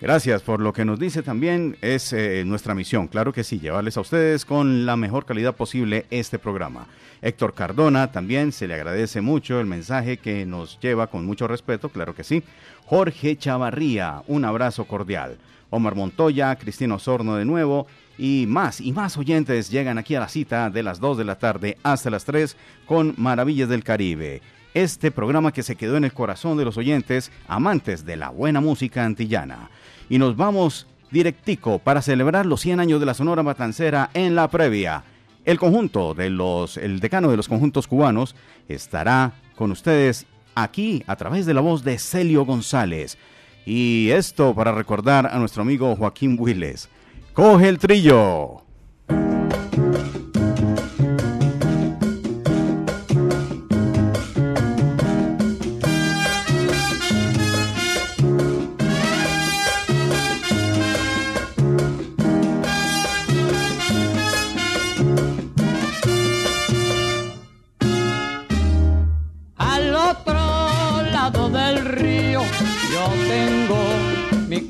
Gracias 0.00 0.42
por 0.42 0.60
lo 0.60 0.72
que 0.72 0.84
nos 0.84 1.00
dice 1.00 1.24
también, 1.24 1.76
es 1.80 2.12
eh, 2.12 2.44
nuestra 2.46 2.72
misión, 2.72 3.08
claro 3.08 3.32
que 3.32 3.42
sí, 3.42 3.58
llevarles 3.58 3.96
a 3.96 4.00
ustedes 4.00 4.44
con 4.44 4.86
la 4.86 4.96
mejor 4.96 5.26
calidad 5.26 5.56
posible 5.56 6.06
este 6.10 6.38
programa. 6.38 6.86
Héctor 7.20 7.52
Cardona 7.52 8.12
también 8.12 8.52
se 8.52 8.68
le 8.68 8.74
agradece 8.74 9.20
mucho 9.20 9.58
el 9.58 9.66
mensaje 9.66 10.18
que 10.18 10.46
nos 10.46 10.78
lleva 10.78 11.08
con 11.08 11.26
mucho 11.26 11.48
respeto, 11.48 11.88
claro 11.88 12.14
que 12.14 12.22
sí. 12.22 12.44
Jorge 12.86 13.36
Chavarría, 13.36 14.22
un 14.28 14.44
abrazo 14.44 14.84
cordial. 14.84 15.36
Omar 15.68 15.96
Montoya, 15.96 16.54
Cristina 16.54 16.94
Osorno 16.94 17.34
de 17.34 17.44
nuevo 17.44 17.88
y 18.16 18.46
más 18.48 18.80
y 18.80 18.92
más 18.92 19.16
oyentes 19.16 19.68
llegan 19.68 19.98
aquí 19.98 20.14
a 20.14 20.20
la 20.20 20.28
cita 20.28 20.70
de 20.70 20.84
las 20.84 21.00
2 21.00 21.18
de 21.18 21.24
la 21.24 21.40
tarde 21.40 21.76
hasta 21.82 22.08
las 22.08 22.24
3 22.24 22.56
con 22.86 23.14
Maravillas 23.16 23.68
del 23.68 23.82
Caribe. 23.82 24.42
Este 24.74 25.10
programa 25.10 25.52
que 25.52 25.64
se 25.64 25.74
quedó 25.74 25.96
en 25.96 26.04
el 26.04 26.12
corazón 26.12 26.56
de 26.56 26.64
los 26.64 26.76
oyentes 26.76 27.32
amantes 27.48 28.04
de 28.04 28.16
la 28.16 28.28
buena 28.30 28.60
música 28.60 29.04
antillana 29.04 29.70
y 30.08 30.18
nos 30.18 30.36
vamos 30.36 30.86
directico 31.10 31.78
para 31.78 32.02
celebrar 32.02 32.46
los 32.46 32.60
100 32.60 32.80
años 32.80 33.00
de 33.00 33.06
la 33.06 33.14
Sonora 33.14 33.42
Matancera 33.42 34.10
en 34.14 34.34
la 34.34 34.48
previa. 34.48 35.04
El 35.44 35.58
conjunto 35.58 36.14
de 36.14 36.30
los, 36.30 36.76
el 36.76 37.00
decano 37.00 37.30
de 37.30 37.36
los 37.36 37.48
conjuntos 37.48 37.86
cubanos 37.86 38.34
estará 38.68 39.32
con 39.56 39.70
ustedes 39.70 40.26
aquí 40.54 41.02
a 41.06 41.16
través 41.16 41.46
de 41.46 41.54
la 41.54 41.60
voz 41.60 41.84
de 41.84 41.98
Celio 41.98 42.44
González. 42.44 43.16
Y 43.64 44.10
esto 44.10 44.54
para 44.54 44.72
recordar 44.72 45.26
a 45.26 45.38
nuestro 45.38 45.62
amigo 45.62 45.94
Joaquín 45.96 46.36
Willes. 46.38 46.88
Coge 47.32 47.68
el 47.68 47.78
trillo. 47.78 48.67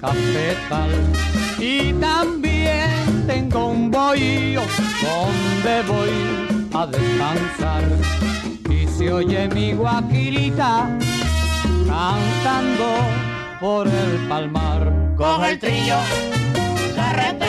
Cafetal 0.00 0.90
y 1.58 1.92
también 1.94 3.24
tengo 3.26 3.68
un 3.68 3.90
bohío 3.90 4.62
donde 5.02 5.82
voy 5.88 6.68
a 6.74 6.86
descansar 6.86 7.84
y 8.70 8.86
se 8.86 9.12
oye 9.12 9.48
mi 9.48 9.72
guaquilita 9.72 10.88
cantando 11.86 12.96
por 13.60 13.88
el 13.88 14.28
palmar. 14.28 14.92
Coge 15.16 15.50
el 15.50 15.58
trillo, 15.58 15.96
carretero, 16.94 17.47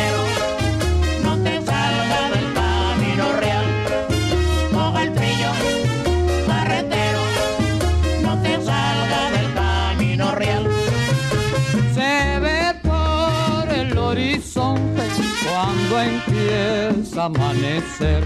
empieza 16.06 17.24
a 17.24 17.26
amanecer. 17.26 18.24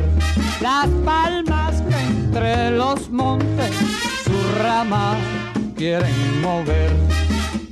Las 0.61 0.87
palmas 1.05 1.81
que 1.81 1.99
entre 1.99 2.71
los 2.71 3.09
montes 3.09 3.71
su 4.23 4.63
rama 4.63 5.15
quieren 5.75 6.41
mover. 6.41 6.91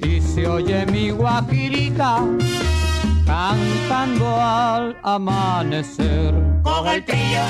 Y 0.03 0.19
se 0.21 0.47
oye 0.47 0.85
mi 0.87 1.11
guajirita 1.11 2.25
cantando 3.25 4.35
al 4.39 4.97
amanecer. 5.03 6.33
Coge 6.63 6.95
el 6.95 7.05
trillo, 7.05 7.45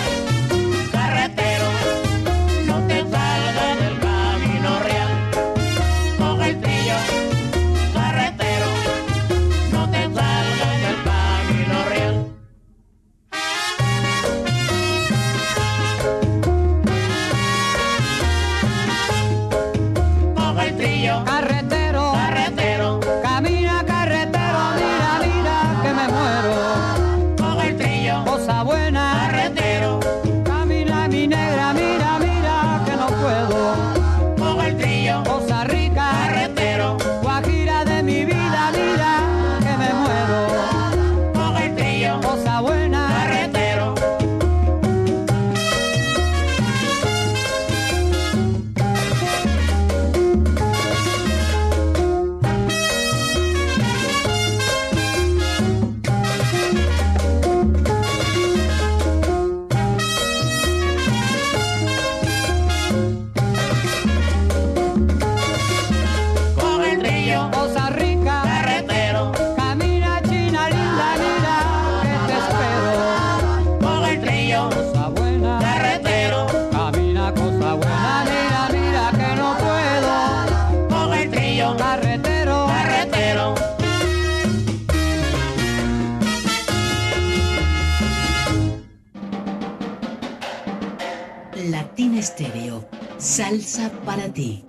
Estéreo, 92.22 92.88
salsa 93.18 93.90
para 94.06 94.32
ti. 94.32 94.64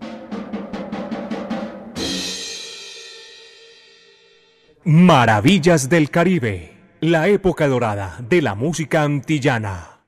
Maravillas 4.85 5.91
del 5.91 6.09
Caribe, 6.09 6.73
la 7.01 7.29
época 7.29 7.69
dorada 7.69 8.17
de 8.27 8.41
la 8.41 8.55
música 8.55 9.03
antillana. 9.03 10.01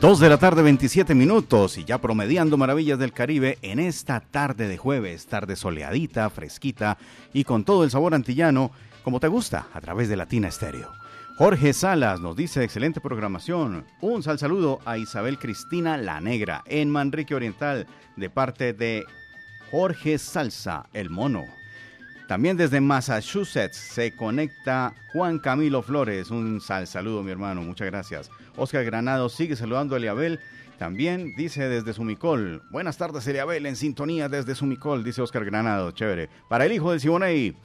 Dos 0.00 0.18
de 0.18 0.30
la 0.30 0.38
tarde, 0.38 0.62
27 0.62 1.14
minutos, 1.14 1.76
y 1.76 1.84
ya 1.84 1.98
promediando 1.98 2.56
maravillas 2.56 2.98
del 2.98 3.12
Caribe 3.12 3.58
en 3.60 3.78
esta 3.78 4.20
tarde 4.20 4.66
de 4.66 4.78
jueves, 4.78 5.26
tarde 5.26 5.56
soleadita, 5.56 6.30
fresquita 6.30 6.96
y 7.34 7.44
con 7.44 7.64
todo 7.64 7.84
el 7.84 7.90
sabor 7.90 8.14
antillano, 8.14 8.70
como 9.02 9.20
te 9.20 9.28
gusta, 9.28 9.66
a 9.74 9.80
través 9.82 10.08
de 10.08 10.16
Latina 10.16 10.48
Estéreo. 10.48 11.03
Jorge 11.36 11.72
Salas 11.72 12.20
nos 12.20 12.36
dice 12.36 12.62
excelente 12.62 13.00
programación. 13.00 13.84
Un 14.00 14.22
sal 14.22 14.38
saludo 14.38 14.78
a 14.84 14.98
Isabel 14.98 15.36
Cristina 15.36 15.96
La 15.96 16.20
Negra 16.20 16.62
en 16.66 16.88
Manrique 16.88 17.34
Oriental 17.34 17.88
de 18.16 18.30
parte 18.30 18.72
de 18.72 19.04
Jorge 19.72 20.18
Salsa, 20.18 20.86
el 20.92 21.10
mono. 21.10 21.44
También 22.28 22.56
desde 22.56 22.80
Massachusetts 22.80 23.76
se 23.76 24.14
conecta 24.14 24.94
Juan 25.12 25.40
Camilo 25.40 25.82
Flores. 25.82 26.30
Un 26.30 26.60
sal 26.60 26.86
saludo, 26.86 27.24
mi 27.24 27.32
hermano. 27.32 27.62
Muchas 27.62 27.88
gracias. 27.88 28.30
Oscar 28.56 28.84
Granado 28.84 29.28
sigue 29.28 29.56
saludando 29.56 29.96
a 29.96 29.98
Eliabel. 29.98 30.38
También 30.78 31.34
dice 31.34 31.68
desde 31.68 31.94
Sumicol. 31.94 32.62
Buenas 32.70 32.96
tardes, 32.96 33.26
Eliabel, 33.26 33.66
en 33.66 33.74
sintonía 33.74 34.28
desde 34.28 34.54
Sumicol, 34.54 35.02
dice 35.02 35.20
Oscar 35.20 35.44
Granado. 35.44 35.90
Chévere. 35.90 36.28
Para 36.48 36.64
el 36.66 36.72
hijo 36.72 36.92
de 36.92 37.00
Siboney. 37.00 37.56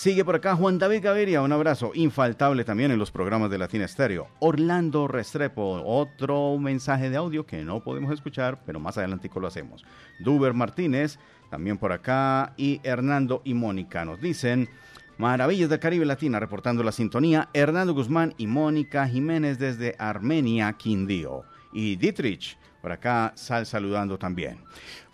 Sigue 0.00 0.24
por 0.24 0.34
acá 0.34 0.56
Juan 0.56 0.78
David 0.78 1.02
Gaviria, 1.02 1.42
un 1.42 1.52
abrazo 1.52 1.90
infaltable 1.92 2.64
también 2.64 2.90
en 2.90 2.98
los 2.98 3.10
programas 3.10 3.50
de 3.50 3.58
Latina 3.58 3.84
Estéreo. 3.84 4.28
Orlando 4.38 5.06
Restrepo, 5.06 5.82
otro 5.84 6.56
mensaje 6.56 7.10
de 7.10 7.18
audio 7.18 7.44
que 7.44 7.62
no 7.64 7.84
podemos 7.84 8.10
escuchar, 8.10 8.62
pero 8.64 8.80
más 8.80 8.96
adelante 8.96 9.28
lo 9.34 9.46
hacemos. 9.46 9.84
Duber 10.18 10.54
Martínez, 10.54 11.18
también 11.50 11.76
por 11.76 11.92
acá, 11.92 12.54
y 12.56 12.80
Hernando 12.82 13.42
y 13.44 13.52
Mónica 13.52 14.06
nos 14.06 14.18
dicen, 14.22 14.70
Maravillas 15.18 15.68
del 15.68 15.80
Caribe 15.80 16.06
Latina, 16.06 16.40
reportando 16.40 16.82
la 16.82 16.92
sintonía, 16.92 17.50
Hernando 17.52 17.92
Guzmán 17.92 18.32
y 18.38 18.46
Mónica 18.46 19.06
Jiménez 19.06 19.58
desde 19.58 19.96
Armenia, 19.98 20.72
Quindío. 20.78 21.44
Y 21.74 21.96
Dietrich, 21.96 22.56
por 22.80 22.90
acá, 22.90 23.34
sal 23.36 23.66
saludando 23.66 24.16
también. 24.16 24.60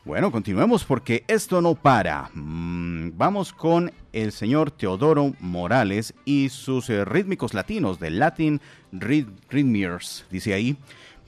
Bueno, 0.07 0.31
continuemos 0.31 0.85
porque 0.85 1.25
esto 1.27 1.61
no 1.61 1.75
para. 1.75 2.31
Mm, 2.33 3.17
vamos 3.17 3.53
con 3.53 3.91
el 4.17 4.33
señor 4.33 4.71
Teodoro 4.71 5.35
Morales 5.41 6.15
y 6.25 6.49
sus 6.49 6.89
eh, 6.89 7.05
rítmicos 7.05 7.53
latinos 7.53 8.01
de 8.01 8.11
Latin 8.11 8.61
Rhythmiers, 8.93 10.25
dice 10.31 10.55
ahí, 10.55 10.79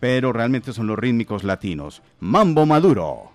pero 0.00 0.32
realmente 0.32 0.72
son 0.72 0.86
los 0.86 0.98
rítmicos 0.98 1.44
latinos. 1.44 2.02
Mambo 2.18 2.64
Maduro. 2.64 3.32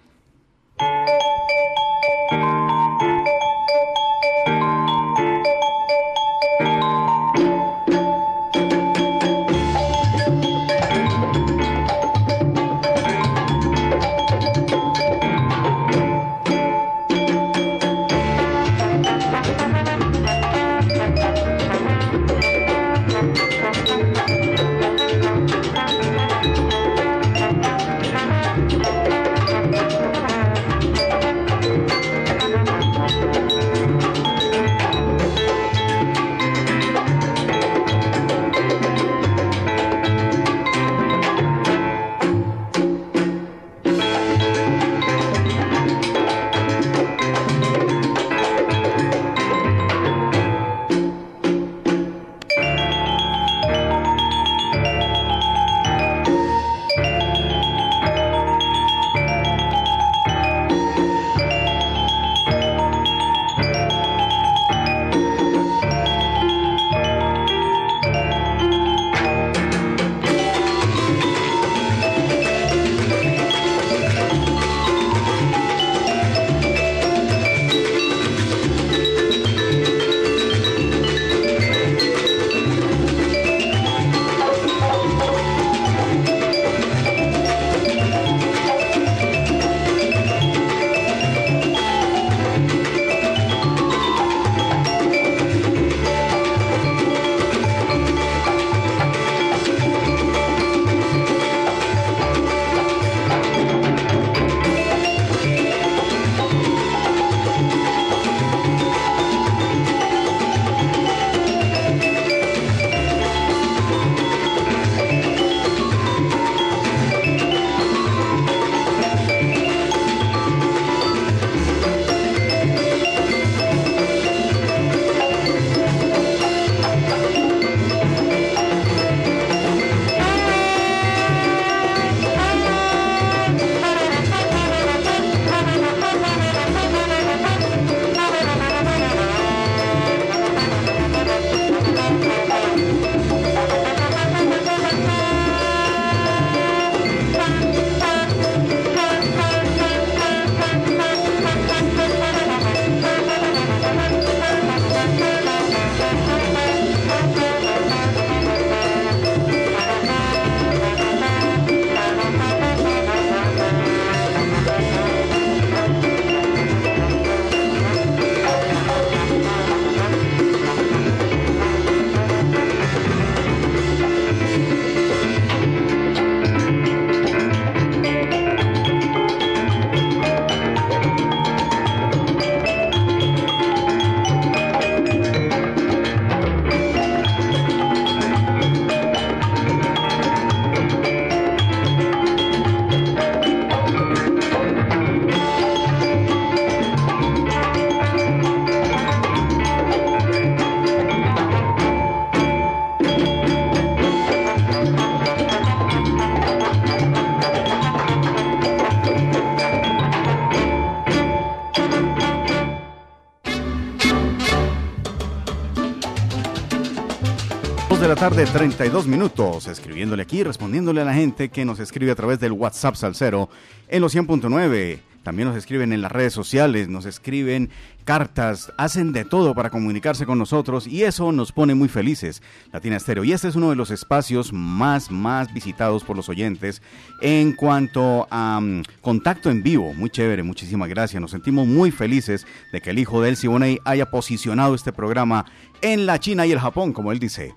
Tarde, 218.29 218.45
32 218.45 219.05
minutos, 219.05 219.67
escribiéndole 219.67 220.23
aquí, 220.23 220.43
respondiéndole 220.43 221.01
a 221.01 221.03
la 221.03 221.13
gente 221.13 221.49
que 221.49 221.65
nos 221.65 221.81
escribe 221.81 222.09
a 222.09 222.15
través 222.15 222.39
del 222.39 222.53
WhatsApp 222.53 222.95
Salcero 222.95 223.49
en 223.89 224.01
los 224.01 224.15
100.9 224.15 224.99
también 225.23 225.47
nos 225.47 225.57
escriben 225.57 225.93
en 225.93 226.01
las 226.01 226.11
redes 226.11 226.33
sociales, 226.33 226.89
nos 226.89 227.05
escriben 227.05 227.69
cartas, 228.03 228.73
hacen 228.77 229.13
de 229.13 229.23
todo 229.23 229.55
para 229.55 229.69
comunicarse 229.69 230.25
con 230.25 230.37
nosotros 230.37 230.85
y 230.85 231.03
eso 231.03 231.31
nos 231.31 231.53
pone 231.53 231.75
muy 231.75 231.87
felices, 231.87 232.41
Latina 232.73 232.97
Estéreo. 232.97 233.23
Y 233.23 233.31
este 233.31 233.47
es 233.47 233.55
uno 233.55 233.69
de 233.69 233.77
los 233.77 233.89
espacios 233.89 234.51
más, 234.51 235.11
más 235.11 235.53
visitados 235.53 236.03
por 236.03 236.17
los 236.17 236.27
oyentes 236.27 236.81
en 237.21 237.53
cuanto 237.53 238.27
a 238.31 238.59
mm, 238.61 238.83
contacto 239.01 239.49
en 239.49 239.63
vivo. 239.63 239.93
Muy 239.93 240.09
chévere, 240.09 240.43
muchísimas 240.43 240.89
gracias. 240.89 241.21
Nos 241.21 241.31
sentimos 241.31 241.67
muy 241.67 241.91
felices 241.91 242.45
de 242.73 242.81
que 242.81 242.89
el 242.89 242.99
hijo 242.99 243.21
de 243.21 243.29
El 243.29 243.37
Siboney 243.37 243.79
haya 243.85 244.11
posicionado 244.11 244.75
este 244.75 244.91
programa 244.91 245.45
en 245.81 246.05
la 246.05 246.19
China 246.19 246.45
y 246.45 246.51
el 246.51 246.59
Japón, 246.59 246.91
como 246.91 247.13
él 247.13 247.19
dice. 247.19 247.53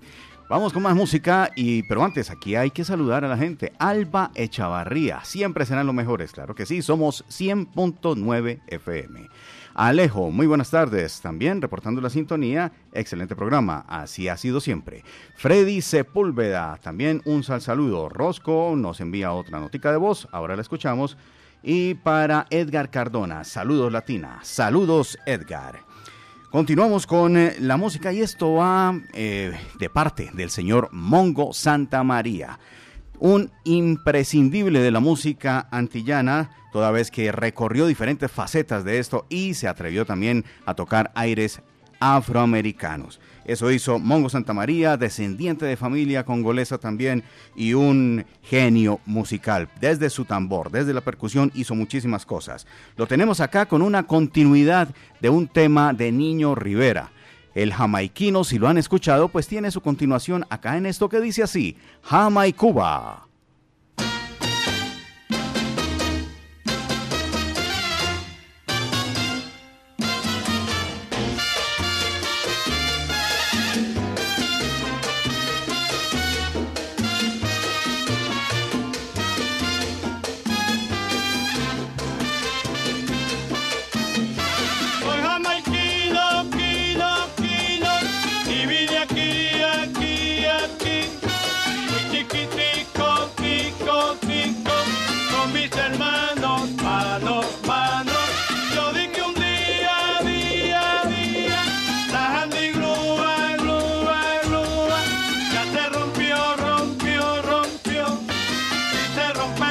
Vamos 0.49 0.73
con 0.73 0.85
más 0.85 0.95
música, 0.95 1.51
y 1.57 1.83
pero 1.83 2.05
antes 2.05 2.31
aquí 2.31 2.55
hay 2.55 2.71
que 2.71 2.85
saludar 2.85 3.25
a 3.25 3.29
la 3.29 3.37
gente. 3.37 3.73
Alba 3.81 4.31
Echavarría, 4.37 5.25
siempre 5.25 5.67
serán 5.67 5.87
los 5.87 5.95
mejores, 5.95 6.31
claro 6.31 6.55
que 6.55 6.67
sí, 6.67 6.83
somos 6.83 7.25
100.9 7.31 8.61
FM. 8.69 9.29
Alejo, 9.75 10.31
muy 10.31 10.47
buenas 10.47 10.71
tardes, 10.71 11.21
también 11.21 11.61
reportando 11.61 12.01
la 12.01 12.11
sintonía, 12.11 12.71
excelente 12.93 13.35
programa, 13.35 13.85
así 13.89 14.29
ha 14.29 14.37
sido 14.37 14.61
siempre. 14.61 15.03
Freddy 15.35 15.83
Sepúlveda, 15.83 16.79
también 16.81 17.23
un 17.25 17.43
sal 17.43 17.61
saludo. 17.61 18.09
Rosco 18.09 18.75
nos 18.77 19.01
envía 19.01 19.33
otra 19.33 19.59
notica 19.59 19.91
de 19.91 19.99
voz, 19.99 20.29
ahora 20.31 20.55
la 20.55 20.63
escuchamos. 20.63 21.17
Y 21.65 21.95
para 21.95 22.47
Edgar 22.51 22.93
Cardona, 22.93 23.43
saludos 23.43 23.91
Latina, 23.91 24.39
saludos 24.43 25.19
Edgar. 25.27 25.81
Continuamos 26.51 27.09
con 27.09 27.37
eh, 27.37 27.57
la 27.59 27.77
música 27.77 28.13
y 28.13 28.21
esto 28.21 28.55
va 28.55 28.99
eh, 29.13 29.53
de 29.81 29.91
parte 29.91 30.31
del 30.33 30.51
señor 30.51 30.89
Mongo 30.93 31.53
Santa 31.53 32.05
María, 32.05 32.61
un 33.19 33.51
imprescindible 33.65 34.79
de 34.79 34.93
la 34.93 35.01
música 35.01 35.67
antillana, 35.73 36.51
toda 36.73 36.93
vez 36.93 37.11
que 37.11 37.33
recorrió 37.33 37.87
diferentes 37.87 38.31
facetas 38.31 38.85
de 38.85 39.01
esto 39.01 39.27
y 39.29 39.55
se 39.55 39.67
atrevió 39.67 40.07
también 40.07 40.45
a 40.67 40.75
tocar 40.75 41.11
aires 41.17 41.63
afroamericanos. 41.99 43.21
Eso 43.47 43.71
hizo 43.71 43.99
Mongo 44.01 44.29
Santa 44.29 44.53
María, 44.53 44.97
descendiente 44.97 45.65
de 45.65 45.77
familia 45.77 46.25
congolesa 46.25 46.79
también 46.79 47.23
y 47.55 47.75
un 47.75 48.27
genio 48.43 49.01
musical. 49.07 49.69
Desde 49.81 50.11
su 50.11 50.25
tambor, 50.25 50.71
desde 50.71 50.93
la 50.93 51.01
percusión 51.01 51.53
hizo 51.55 51.75
muchísimas 51.75 52.27
cosas. 52.27 52.67
Lo 52.97 53.07
tenemos 53.07 53.41
acá 53.41 53.67
con 53.67 53.83
una 53.83 54.03
continuidad 54.03 54.89
de 55.21 55.31
un 55.31 55.47
tema 55.47 55.93
de 55.93 56.11
Niño 56.11 56.57
Rivera. 56.57 57.13
El 57.55 57.73
jamaiquino, 57.73 58.45
si 58.45 58.59
lo 58.59 58.69
han 58.69 58.79
escuchado, 58.79 59.29
pues 59.29 59.47
tiene 59.47 59.71
su 59.71 59.81
continuación 59.81 60.45
acá 60.51 60.77
en 60.77 60.85
esto 60.85 61.09
que 61.09 61.21
dice 61.21 61.43
así, 61.43 61.77
Jamaicuba. 62.03 63.26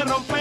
Se 0.05 0.34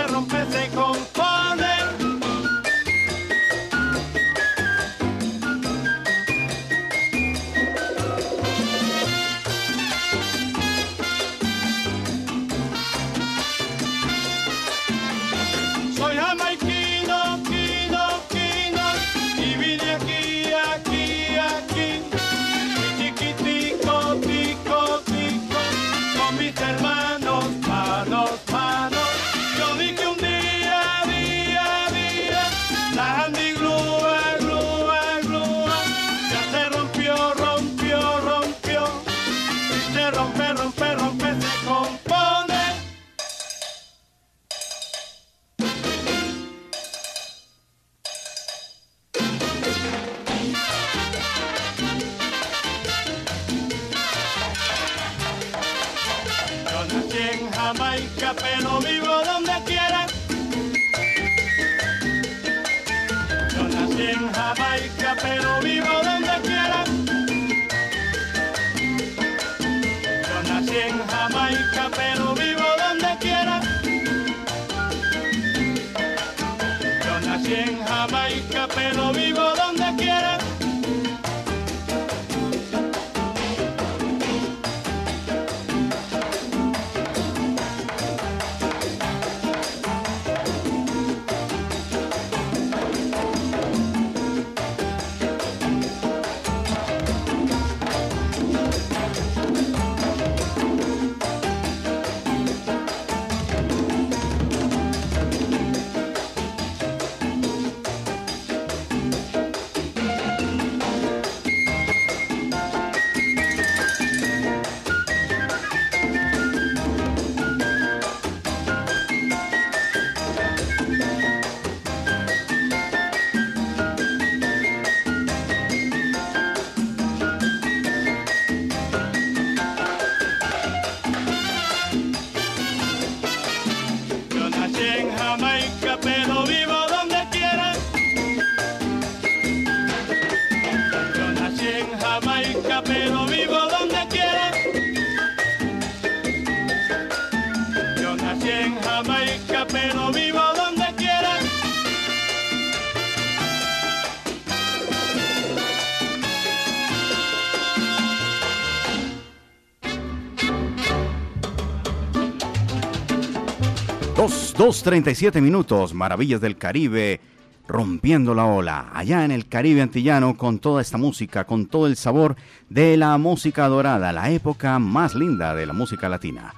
2.37 164.65 165.42
minutos, 165.42 165.92
Maravillas 165.92 166.40
del 166.40 166.56
Caribe, 166.56 167.21
rompiendo 167.69 168.35
la 168.35 168.46
ola, 168.46 168.88
allá 168.94 169.23
en 169.23 169.31
el 169.31 169.46
Caribe 169.46 169.83
antillano 169.83 170.38
con 170.38 170.58
toda 170.58 170.81
esta 170.81 170.96
música, 170.96 171.44
con 171.44 171.67
todo 171.67 171.87
el 171.87 171.96
sabor 171.96 172.35
de 172.71 172.96
la 172.96 173.19
música 173.19 173.69
dorada, 173.69 174.10
la 174.10 174.31
época 174.31 174.79
más 174.79 175.15
linda 175.15 175.54
de 175.54 175.67
la 175.67 175.75
música 175.75 176.08
latina. 176.08 176.54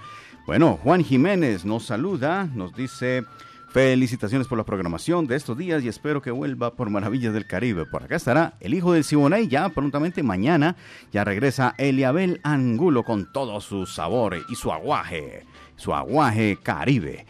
Bueno, 0.47 0.79
Juan 0.85 1.03
Jiménez 1.03 1.65
nos 1.65 1.87
saluda, 1.87 2.49
nos 2.55 2.77
dice... 2.77 3.25
Felicitaciones 3.69 4.47
por 4.47 4.57
la 4.57 4.65
programación 4.65 5.27
de 5.27 5.37
estos 5.37 5.59
días 5.59 5.83
y 5.83 5.89
espero 5.89 6.23
que 6.23 6.31
vuelva 6.31 6.73
por 6.75 6.89
Maravillas 6.89 7.35
del 7.35 7.47
Caribe. 7.47 7.85
Por 7.85 8.05
acá 8.05 8.17
estará 8.17 8.55
el 8.61 8.73
hijo 8.73 8.95
del 8.95 9.05
Siboney 9.05 9.49
ya 9.49 9.69
prontamente 9.69 10.23
mañana. 10.23 10.77
Ya 11.13 11.25
regresa 11.25 11.75
Eliabel 11.77 12.41
Angulo 12.43 13.03
con 13.03 13.31
todo 13.31 13.61
su 13.61 13.85
sabor 13.85 14.39
y 14.49 14.55
su 14.55 14.73
aguaje, 14.73 15.45
su 15.77 15.93
aguaje 15.93 16.57
caribe. 16.63 17.27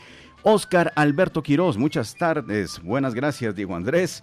Oscar 0.49 0.93
Alberto 0.95 1.43
Quiroz, 1.43 1.77
muchas 1.77 2.15
tardes. 2.15 2.81
Buenas 2.81 3.15
gracias, 3.15 3.57
Diego 3.57 3.75
Andrés. 3.75 4.23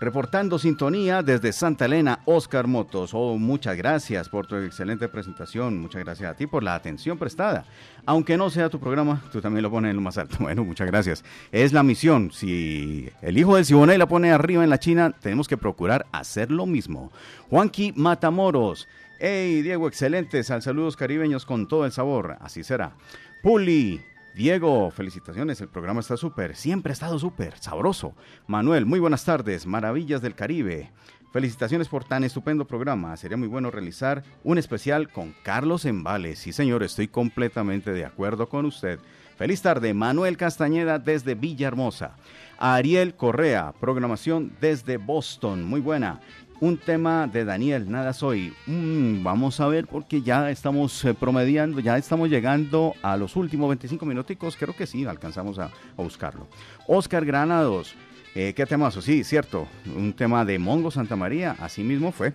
Reportando 0.00 0.58
sintonía 0.58 1.22
desde 1.22 1.52
Santa 1.52 1.84
Elena, 1.84 2.18
Oscar 2.24 2.66
Motos. 2.66 3.12
Oh, 3.14 3.38
muchas 3.38 3.76
gracias 3.76 4.28
por 4.28 4.48
tu 4.48 4.56
excelente 4.56 5.06
presentación. 5.06 5.78
Muchas 5.78 6.02
gracias 6.02 6.28
a 6.28 6.34
ti 6.34 6.48
por 6.48 6.64
la 6.64 6.74
atención 6.74 7.18
prestada. 7.18 7.66
Aunque 8.04 8.36
no 8.36 8.50
sea 8.50 8.68
tu 8.68 8.80
programa, 8.80 9.22
tú 9.30 9.40
también 9.40 9.62
lo 9.62 9.70
pones 9.70 9.90
en 9.90 9.96
lo 9.96 10.02
más 10.02 10.18
alto. 10.18 10.38
Bueno, 10.40 10.64
muchas 10.64 10.88
gracias. 10.88 11.24
Es 11.52 11.72
la 11.72 11.84
misión. 11.84 12.32
Si 12.32 13.08
el 13.22 13.38
hijo 13.38 13.54
del 13.54 13.64
Siboney 13.64 13.96
la 13.96 14.08
pone 14.08 14.32
arriba 14.32 14.64
en 14.64 14.70
la 14.70 14.80
China, 14.80 15.14
tenemos 15.20 15.46
que 15.46 15.56
procurar 15.56 16.04
hacer 16.10 16.50
lo 16.50 16.66
mismo. 16.66 17.12
Juanqui 17.48 17.92
Matamoros. 17.94 18.88
Hey, 19.20 19.62
Diego, 19.62 19.86
excelentes. 19.86 20.48
saludos 20.48 20.96
caribeños 20.96 21.46
con 21.46 21.68
todo 21.68 21.84
el 21.84 21.92
sabor. 21.92 22.38
Así 22.40 22.64
será. 22.64 22.96
Puli, 23.40 24.02
Diego, 24.34 24.90
felicitaciones, 24.90 25.60
el 25.60 25.68
programa 25.68 26.00
está 26.00 26.16
súper, 26.16 26.54
siempre 26.54 26.92
ha 26.92 26.94
estado 26.94 27.18
súper, 27.18 27.58
sabroso. 27.58 28.14
Manuel, 28.46 28.86
muy 28.86 29.00
buenas 29.00 29.24
tardes, 29.24 29.66
Maravillas 29.66 30.22
del 30.22 30.36
Caribe. 30.36 30.92
Felicitaciones 31.32 31.88
por 31.88 32.04
tan 32.04 32.24
estupendo 32.24 32.64
programa. 32.64 33.16
Sería 33.16 33.36
muy 33.36 33.48
bueno 33.48 33.70
realizar 33.70 34.24
un 34.42 34.58
especial 34.58 35.10
con 35.10 35.34
Carlos 35.44 35.84
Embales. 35.84 36.38
Sí, 36.40 36.52
señor, 36.52 36.82
estoy 36.82 37.08
completamente 37.08 37.92
de 37.92 38.04
acuerdo 38.04 38.48
con 38.48 38.66
usted. 38.66 38.98
Feliz 39.36 39.62
tarde, 39.62 39.94
Manuel 39.94 40.36
Castañeda 40.36 40.98
desde 40.98 41.34
Villahermosa. 41.34 42.16
Ariel 42.58 43.14
Correa, 43.14 43.72
programación 43.80 44.52
desde 44.60 44.96
Boston. 44.96 45.64
Muy 45.64 45.80
buena 45.80 46.20
un 46.60 46.76
tema 46.76 47.26
de 47.26 47.44
Daniel, 47.44 47.90
Nada 47.90 48.12
Soy. 48.12 48.52
Mm, 48.66 49.22
vamos 49.22 49.60
a 49.60 49.66
ver 49.66 49.86
porque 49.86 50.22
ya 50.22 50.50
estamos 50.50 51.04
eh, 51.04 51.14
promediando, 51.14 51.80
ya 51.80 51.96
estamos 51.96 52.28
llegando 52.28 52.94
a 53.02 53.16
los 53.16 53.34
últimos 53.36 53.68
25 53.70 54.04
minuticos, 54.04 54.56
creo 54.56 54.76
que 54.76 54.86
sí, 54.86 55.04
alcanzamos 55.06 55.58
a, 55.58 55.70
buscarlo. 55.96 56.46
Oscar 56.86 57.24
Granados, 57.24 57.94
eh, 58.34 58.52
¿qué 58.54 58.66
temazo? 58.66 59.00
Sí, 59.00 59.24
cierto, 59.24 59.66
un 59.96 60.12
tema 60.12 60.44
de 60.44 60.58
Mongo 60.58 60.90
Santa 60.90 61.16
María, 61.16 61.56
así 61.58 61.82
mismo 61.82 62.12
fue. 62.12 62.34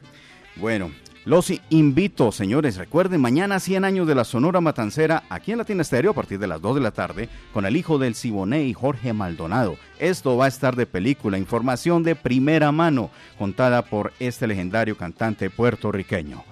Bueno, 0.56 0.92
los 1.26 1.52
invito, 1.72 2.32
señores, 2.32 2.78
recuerden, 2.78 3.20
mañana 3.20 3.60
100 3.60 3.84
años 3.84 4.08
de 4.08 4.14
la 4.14 4.26
Sonora 4.26 4.62
Matancera, 4.62 5.24
aquí 5.30 5.52
en 5.52 5.58
Latina 5.58 5.82
Estéreo, 5.82 6.12
a 6.12 6.14
partir 6.14 6.38
de 6.38 6.46
las 6.46 6.62
2 6.62 6.76
de 6.76 6.82
la 6.82 6.92
tarde, 6.92 7.30
con 7.52 7.66
el 7.66 7.76
hijo 7.76 7.98
del 7.98 8.14
Siboney, 8.14 8.74
Jorge 8.74 9.12
Maldonado. 9.12 9.76
Esto 9.98 10.38
va 10.38 10.46
a 10.46 10.50
estar 10.50 10.76
de 10.76 10.86
película, 10.86 11.40
información 11.40 12.04
de 12.04 12.16
primera 12.16 12.72
mano, 12.72 13.10
contada 13.40 13.82
por 13.86 14.14
este 14.20 14.46
legendario 14.46 14.96
cantante 14.98 15.50
puertorriqueño. 15.50 16.44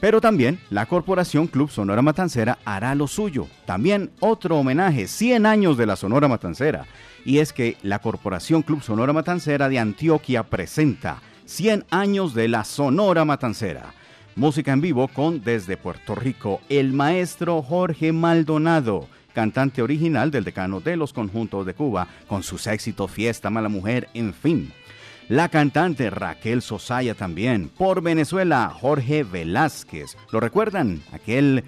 Pero 0.00 0.22
también 0.22 0.58
la 0.70 0.86
Corporación 0.86 1.46
Club 1.46 1.70
Sonora 1.70 2.00
Matancera 2.00 2.58
hará 2.64 2.94
lo 2.94 3.08
suyo. 3.08 3.46
También 3.66 4.10
otro 4.20 4.56
homenaje, 4.56 5.06
100 5.06 5.44
años 5.44 5.76
de 5.76 5.84
la 5.84 5.96
Sonora 5.96 6.28
Matancera. 6.28 6.86
Y 7.26 7.40
es 7.40 7.52
que 7.52 7.76
la 7.82 7.98
Corporación 7.98 8.62
Club 8.62 8.82
Sonora 8.82 9.12
Matancera 9.12 9.68
de 9.68 9.78
Antioquia 9.78 10.44
presenta 10.44 11.20
100 11.44 11.84
años 11.90 12.32
de 12.32 12.48
la 12.48 12.64
Sonora 12.64 13.26
Matancera 13.26 13.92
Música 14.36 14.72
en 14.72 14.80
vivo 14.80 15.06
con 15.06 15.44
desde 15.44 15.76
Puerto 15.76 16.16
Rico 16.16 16.60
el 16.68 16.92
maestro 16.92 17.62
Jorge 17.62 18.10
Maldonado, 18.10 19.06
cantante 19.32 19.80
original 19.80 20.32
del 20.32 20.42
decano 20.42 20.80
de 20.80 20.96
los 20.96 21.12
conjuntos 21.12 21.64
de 21.64 21.74
Cuba, 21.74 22.08
con 22.26 22.42
sus 22.42 22.66
éxitos 22.66 23.12
Fiesta, 23.12 23.48
Mala 23.48 23.68
Mujer, 23.68 24.08
en 24.12 24.34
fin. 24.34 24.72
La 25.28 25.48
cantante 25.48 26.10
Raquel 26.10 26.62
Sosaya 26.62 27.14
también. 27.14 27.68
Por 27.68 28.02
Venezuela, 28.02 28.72
Jorge 28.74 29.22
Velázquez. 29.22 30.16
¿Lo 30.32 30.40
recuerdan? 30.40 31.00
Aquel 31.12 31.62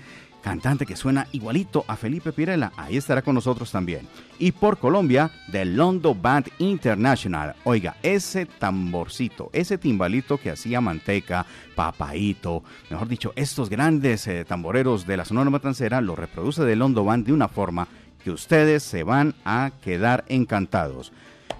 cantante 0.47 0.87
que 0.87 0.95
suena 0.95 1.27
igualito 1.33 1.85
a 1.89 1.97
Felipe 1.97 2.31
Pirela, 2.31 2.71
ahí 2.77 2.97
estará 2.97 3.21
con 3.21 3.35
nosotros 3.35 3.73
también. 3.73 4.07
Y 4.39 4.53
por 4.53 4.79
Colombia, 4.79 5.29
The 5.51 5.65
London 5.65 6.23
Band 6.23 6.51
International. 6.59 7.57
Oiga, 7.65 7.97
ese 8.01 8.47
tamborcito, 8.47 9.51
ese 9.53 9.77
timbalito 9.77 10.39
que 10.39 10.53
hacía 10.53 10.81
Manteca, 10.81 11.45
Papaito, 11.75 12.63
mejor 12.89 13.09
dicho, 13.09 13.33
estos 13.35 13.69
grandes 13.69 14.29
eh, 14.29 14.45
tamboreros 14.45 15.05
de 15.05 15.17
la 15.17 15.25
Sonora 15.25 15.51
Matancera 15.51 16.01
lo 16.01 16.15
reproduce 16.15 16.65
The 16.65 16.77
London 16.77 17.07
Band 17.07 17.27
de 17.27 17.33
una 17.33 17.49
forma 17.49 17.89
que 18.23 18.31
ustedes 18.31 18.85
se 18.85 19.03
van 19.03 19.35
a 19.45 19.73
quedar 19.83 20.25
encantados. 20.29 21.13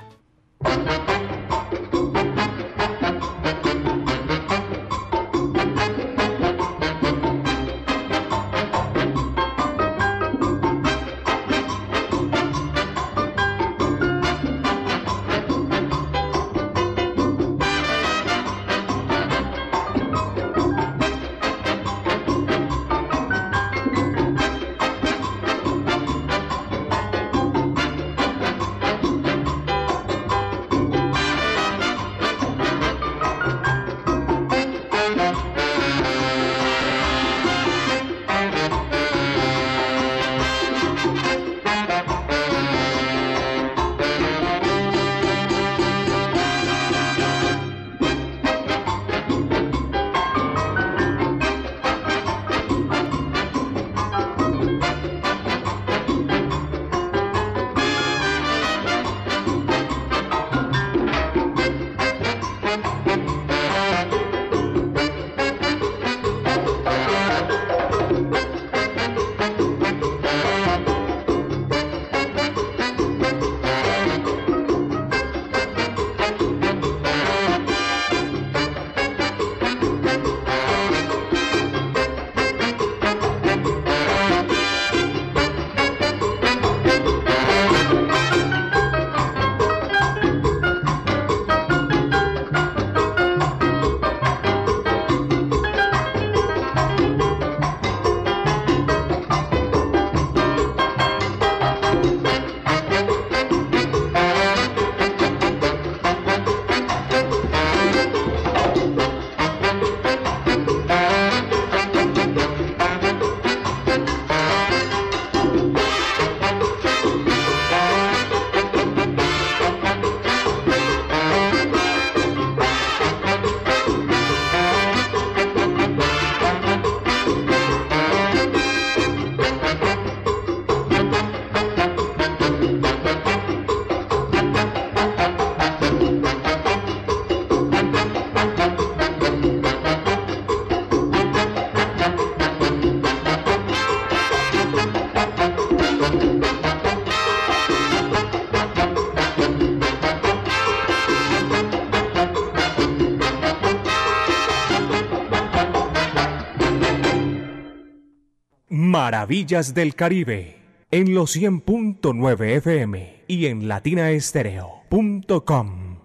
Maravillas 159.27 159.75
del 159.75 159.97
Caribe 159.97 160.63
en 160.93 161.13
los 161.13 161.37
100.9 161.37 162.45
FM 162.59 163.25
y 163.27 163.47
en 163.47 163.67
latinaestereo.com. 163.67 165.97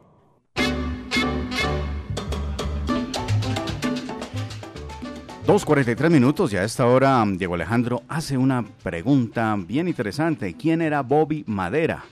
Dos 5.46 5.66
cuarenta 5.66 5.92
y 5.92 5.96
tres 5.96 6.10
minutos 6.10 6.52
y 6.52 6.58
a 6.58 6.64
esta 6.64 6.88
hora 6.88 7.24
Diego 7.28 7.54
Alejandro 7.54 8.02
hace 8.08 8.38
una 8.38 8.66
pregunta 8.82 9.56
bien 9.56 9.88
interesante. 9.88 10.56
¿Quién 10.56 10.82
era 10.82 11.04
Bobby 11.04 11.44
Madera? 11.46 12.04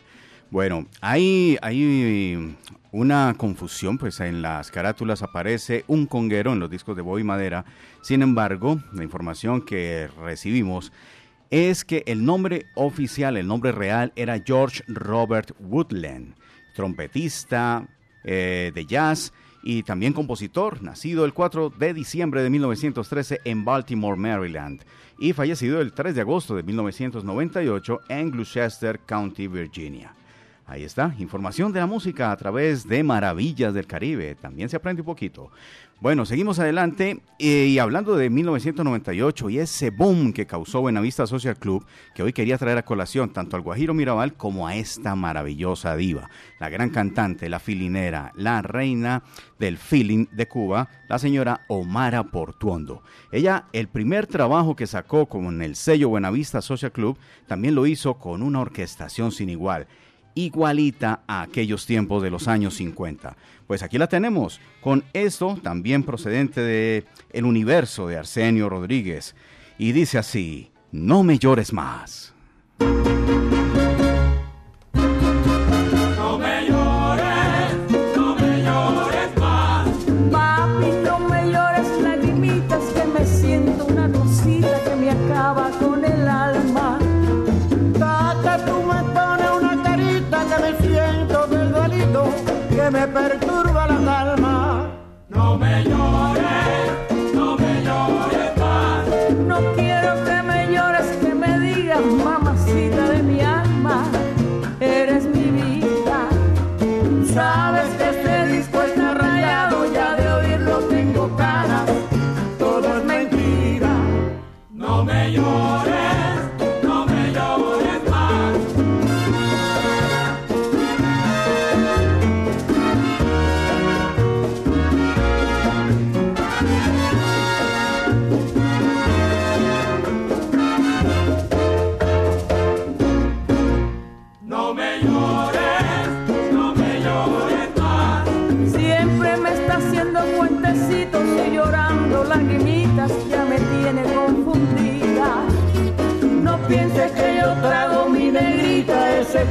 Bueno, 0.52 0.88
hay, 1.00 1.60
hay 1.62 2.56
una 2.92 3.36
confusión, 3.38 4.00
pues 4.00 4.20
en 4.20 4.42
las 4.42 4.72
carátulas 4.72 5.22
aparece 5.22 5.86
un 5.88 6.08
conguero 6.08 6.54
en 6.54 6.60
los 6.60 6.72
discos 6.72 6.96
de 6.96 7.04
Bobby 7.04 7.24
Madera. 7.24 7.66
Sin 8.02 8.24
embargo, 8.24 8.80
la 8.92 9.04
información 9.04 9.62
que 9.62 10.10
recibimos 10.20 10.92
es 11.52 11.86
que 11.86 12.04
el 12.08 12.26
nombre 12.26 12.66
oficial, 12.74 13.38
el 13.38 13.46
nombre 13.46 13.72
real 13.72 14.12
era 14.16 14.42
George 14.44 14.84
Robert 14.88 15.52
Woodland, 15.60 16.34
trompetista 16.74 17.88
eh, 18.24 18.72
de 18.74 18.86
jazz 18.88 19.32
y 19.62 19.84
también 19.84 20.14
compositor, 20.14 20.82
nacido 20.82 21.26
el 21.26 21.34
4 21.34 21.70
de 21.70 21.94
diciembre 21.94 22.42
de 22.42 22.50
1913 22.50 23.42
en 23.44 23.66
Baltimore, 23.66 24.18
Maryland, 24.18 24.82
y 25.20 25.34
fallecido 25.34 25.80
el 25.80 25.94
3 25.94 26.16
de 26.16 26.22
agosto 26.22 26.56
de 26.56 26.64
1998 26.64 28.02
en 28.10 28.32
Gloucester 28.32 29.00
County, 29.02 29.48
Virginia. 29.48 30.16
Ahí 30.70 30.84
está, 30.84 31.16
información 31.18 31.74
de 31.74 31.80
la 31.80 31.88
música 31.88 32.32
a 32.32 32.38
través 32.38 32.88
de 32.88 33.02
Maravillas 33.02 33.74
del 33.74 33.88
Caribe. 33.88 34.36
También 34.36 34.70
se 34.70 34.76
aprende 34.76 35.02
un 35.02 35.08
poquito. 35.08 35.50
Bueno, 36.00 36.28
seguimos 36.28 36.60
adelante 36.60 37.24
eh, 37.40 37.66
y 37.66 37.80
hablando 37.80 38.16
de 38.16 38.30
1998 38.30 39.50
y 39.50 39.58
ese 39.58 39.90
boom 39.90 40.32
que 40.32 40.46
causó 40.46 40.82
Buenavista 40.82 41.26
Social 41.26 41.58
Club, 41.58 41.84
que 42.14 42.22
hoy 42.22 42.34
quería 42.34 42.60
traer 42.60 42.78
a 42.78 42.86
colación 42.86 43.34
tanto 43.34 43.56
al 43.56 43.64
Guajiro 43.64 43.96
Mirabal 43.96 44.36
como 44.36 44.68
a 44.68 44.76
esta 44.76 45.16
maravillosa 45.16 45.96
diva, 45.96 46.30
la 46.60 46.70
gran 46.70 46.92
cantante, 46.92 47.50
la 47.50 47.60
filinera, 47.60 48.32
la 48.36 48.62
reina 48.62 49.24
del 49.58 49.80
feeling 49.80 50.28
de 50.32 50.48
Cuba, 50.48 50.88
la 51.10 51.18
señora 51.18 51.66
Omara 51.68 52.26
Portuondo. 52.26 53.02
Ella, 53.32 53.66
el 53.74 53.88
primer 53.88 54.28
trabajo 54.28 54.76
que 54.76 54.86
sacó 54.86 55.26
con 55.26 55.64
el 55.64 55.76
sello 55.76 56.10
Buenavista 56.10 56.62
Social 56.62 56.92
Club, 56.92 57.18
también 57.48 57.74
lo 57.74 57.88
hizo 57.88 58.20
con 58.20 58.44
una 58.44 58.62
orquestación 58.62 59.32
sin 59.32 59.50
igual 59.50 59.88
igualita 60.36 61.22
a 61.28 61.42
aquellos 61.42 61.86
tiempos 61.86 62.24
de 62.24 62.30
los 62.30 62.48
años 62.48 62.76
50. 62.76 63.36
Pues 63.68 63.84
aquí 63.84 63.98
la 63.98 64.08
tenemos, 64.08 64.60
con 64.82 65.04
esto 65.14 65.60
también 65.62 66.04
procedente 66.04 66.62
de 66.62 67.06
El 67.32 67.46
universo 67.46 68.08
de 68.08 68.18
Arsenio 68.18 68.70
Rodríguez. 68.70 69.36
Y 69.78 69.92
dice 69.92 70.18
así, 70.18 70.72
no 70.92 71.24
me 71.24 71.38
llores 71.38 71.74
más. 71.74 72.34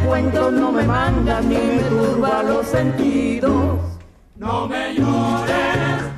Negrita, 0.08 0.28
ese 0.28 0.30
cuento 0.32 0.50
no 0.50 0.72
me 0.72 0.82
manda 0.84 1.40
ni 1.40 1.56
me 1.56 1.78
turba 1.88 2.42
los 2.42 2.66
sentidos. 2.66 3.78
No 4.36 4.68
me 4.68 4.94
llores, 4.94 6.17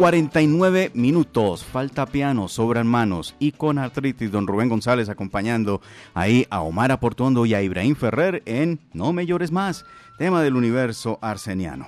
2.49 0.00 0.94
minutos, 0.94 1.62
falta 1.62 2.06
piano, 2.06 2.48
sobran 2.48 2.86
manos 2.86 3.34
y 3.38 3.52
con 3.52 3.76
artritis 3.76 4.32
don 4.32 4.46
Rubén 4.46 4.70
González 4.70 5.10
acompañando 5.10 5.82
ahí 6.14 6.46
a 6.48 6.62
Omar 6.62 6.90
Aportondo 6.90 7.44
y 7.44 7.52
a 7.52 7.60
Ibrahim 7.60 7.94
Ferrer 7.94 8.42
en 8.46 8.80
No 8.94 9.12
me 9.12 9.26
llores 9.26 9.52
más, 9.52 9.84
tema 10.16 10.42
del 10.42 10.56
universo 10.56 11.18
arseniano. 11.20 11.86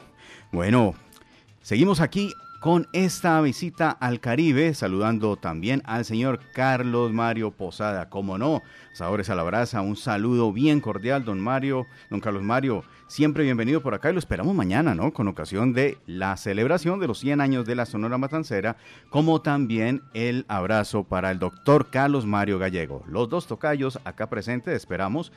Bueno, 0.52 0.94
seguimos 1.62 2.02
aquí 2.02 2.34
con 2.62 2.86
esta 2.92 3.40
visita 3.40 3.90
al 3.90 4.20
Caribe, 4.20 4.72
saludando 4.72 5.36
también 5.36 5.82
al 5.84 6.04
señor 6.04 6.38
Carlos 6.54 7.12
Mario 7.12 7.50
Posada. 7.50 8.08
Como 8.08 8.38
no, 8.38 8.62
sabores 8.92 9.28
a 9.30 9.34
la 9.34 9.42
brasa, 9.42 9.80
un 9.80 9.96
saludo 9.96 10.52
bien 10.52 10.80
cordial, 10.80 11.24
don 11.24 11.40
Mario, 11.40 11.86
don 12.08 12.20
Carlos 12.20 12.44
Mario, 12.44 12.84
siempre 13.08 13.42
bienvenido 13.42 13.82
por 13.82 13.94
acá 13.94 14.10
y 14.10 14.12
lo 14.12 14.20
esperamos 14.20 14.54
mañana, 14.54 14.94
¿no? 14.94 15.12
Con 15.12 15.26
ocasión 15.26 15.72
de 15.72 15.98
la 16.06 16.36
celebración 16.36 17.00
de 17.00 17.08
los 17.08 17.18
100 17.18 17.40
años 17.40 17.66
de 17.66 17.74
la 17.74 17.84
Sonora 17.84 18.16
Matancera, 18.16 18.76
como 19.10 19.42
también 19.42 20.02
el 20.14 20.44
abrazo 20.46 21.02
para 21.02 21.32
el 21.32 21.40
doctor 21.40 21.90
Carlos 21.90 22.26
Mario 22.26 22.60
Gallego. 22.60 23.02
Los 23.08 23.28
dos 23.28 23.48
tocayos 23.48 23.98
acá 24.04 24.30
presentes, 24.30 24.76
esperamos 24.76 25.32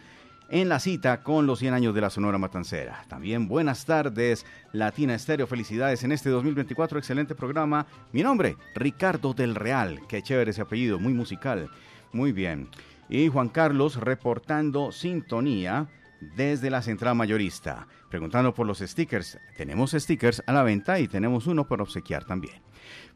en 0.50 0.70
la 0.70 0.80
cita 0.80 1.24
con 1.24 1.48
los 1.48 1.60
100 1.60 1.74
años 1.74 1.96
de 1.96 2.02
la 2.02 2.10
Sonora 2.10 2.38
Matancera. 2.38 3.06
También 3.08 3.48
buenas 3.48 3.86
tardes, 3.86 4.46
Latina 4.72 5.16
Estéreo, 5.16 5.48
felicidades 5.48 6.04
en 6.04 6.12
este 6.12 6.30
2024, 6.30 7.00
excelente 7.00 7.36
programa. 7.36 7.88
Mi 8.12 8.24
nombre, 8.24 8.58
Ricardo 8.76 9.34
del 9.34 9.56
Real, 9.56 10.02
qué 10.08 10.22
chévere 10.22 10.52
ese 10.52 10.62
apellido, 10.62 11.00
muy 11.00 11.14
musical, 11.14 11.70
muy 12.12 12.32
bien. 12.32 12.70
Y 13.10 13.28
Juan 13.28 13.50
Carlos 13.50 13.98
reportando 13.98 14.92
sintonía 14.92 15.88
desde 16.36 16.70
la 16.70 16.82
central 16.82 17.16
mayorista, 17.16 17.88
preguntando 18.10 18.54
por 18.54 18.66
los 18.66 18.80
stickers. 18.80 19.38
Tenemos 19.58 19.92
stickers 19.92 20.42
a 20.48 20.54
la 20.54 20.64
venta 20.64 21.00
y 21.00 21.08
tenemos 21.08 21.48
uno 21.48 21.68
por 21.68 21.82
obsequiar 21.82 22.26
también. 22.26 22.62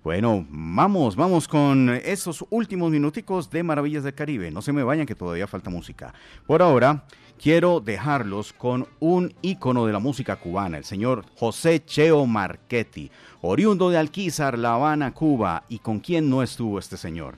Bueno, 0.02 0.46
vamos, 0.50 1.18
vamos 1.18 1.46
con 1.46 1.90
esos 1.90 2.46
últimos 2.52 2.90
minuticos 2.90 3.50
de 3.50 3.64
Maravillas 3.64 4.06
del 4.06 4.14
Caribe. 4.14 4.50
No 4.50 4.62
se 4.62 4.72
me 4.72 4.82
vayan 4.82 5.06
que 5.06 5.14
todavía 5.14 5.46
falta 5.46 5.70
música. 5.70 6.14
Por 6.48 6.62
ahora, 6.62 7.04
quiero 7.38 7.82
dejarlos 7.82 8.54
con 8.54 8.88
un 9.02 9.34
ícono 9.42 9.86
de 9.86 9.92
la 9.92 10.00
música 10.00 10.38
cubana, 10.38 10.78
el 10.78 10.86
señor 10.86 11.26
José 11.36 11.84
Cheo 11.84 12.26
Marchetti, 12.26 13.12
oriundo 13.42 13.90
de 13.90 13.98
Alquizar, 13.98 14.58
La 14.58 14.76
Habana, 14.76 15.14
Cuba. 15.14 15.66
¿Y 15.68 15.80
con 15.80 16.00
quién 16.00 16.30
no 16.30 16.44
estuvo 16.44 16.80
este 16.80 16.96
señor? 16.96 17.36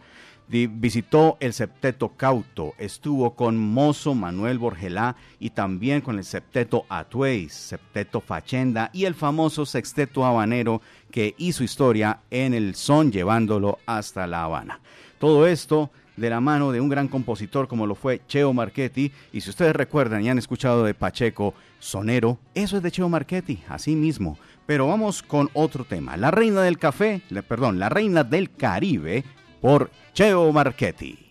Visitó 0.51 1.37
el 1.39 1.53
septeto 1.53 2.09
Cauto, 2.17 2.73
estuvo 2.77 3.35
con 3.35 3.57
Mozo 3.57 4.13
Manuel 4.13 4.59
Borgelá 4.59 5.15
y 5.39 5.51
también 5.51 6.01
con 6.01 6.17
el 6.17 6.25
septeto 6.25 6.85
Atuey, 6.89 7.47
septeto 7.47 8.19
Fachenda 8.19 8.89
y 8.91 9.05
el 9.05 9.15
famoso 9.15 9.65
sexteto 9.65 10.25
habanero 10.25 10.81
que 11.09 11.35
hizo 11.37 11.63
historia 11.63 12.19
en 12.29 12.53
el 12.53 12.75
son 12.75 13.13
llevándolo 13.13 13.79
hasta 13.85 14.27
La 14.27 14.43
Habana. 14.43 14.81
Todo 15.19 15.47
esto 15.47 15.89
de 16.17 16.29
la 16.29 16.41
mano 16.41 16.73
de 16.73 16.81
un 16.81 16.89
gran 16.89 17.07
compositor 17.07 17.69
como 17.69 17.87
lo 17.87 17.95
fue 17.95 18.21
Cheo 18.27 18.51
Marchetti 18.51 19.11
y 19.31 19.39
si 19.39 19.49
ustedes 19.49 19.73
recuerdan 19.73 20.21
y 20.21 20.29
han 20.29 20.37
escuchado 20.37 20.83
de 20.83 20.93
Pacheco 20.93 21.53
Sonero, 21.79 22.37
eso 22.53 22.75
es 22.75 22.83
de 22.83 22.91
Cheo 22.91 23.07
Marchetti, 23.07 23.63
así 23.69 23.95
mismo. 23.95 24.37
Pero 24.65 24.87
vamos 24.87 25.23
con 25.23 25.49
otro 25.53 25.85
tema. 25.85 26.17
La 26.17 26.29
reina 26.29 26.61
del 26.61 26.77
café, 26.77 27.21
perdón, 27.47 27.79
la 27.79 27.89
reina 27.89 28.23
del 28.23 28.51
Caribe 28.51 29.23
por 29.61 29.91
Cheo 30.13 30.51
Marchetti. 30.51 31.30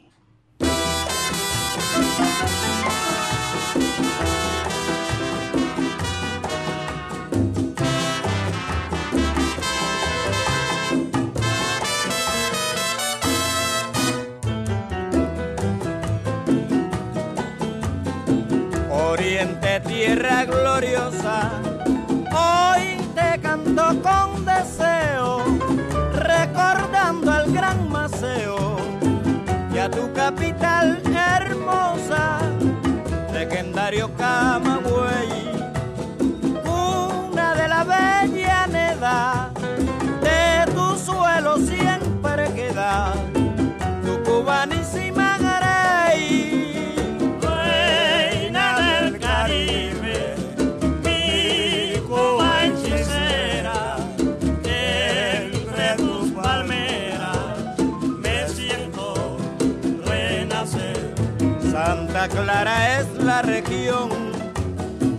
Clara 62.43 63.01
es 63.01 63.07
la 63.23 63.43
región 63.43 64.09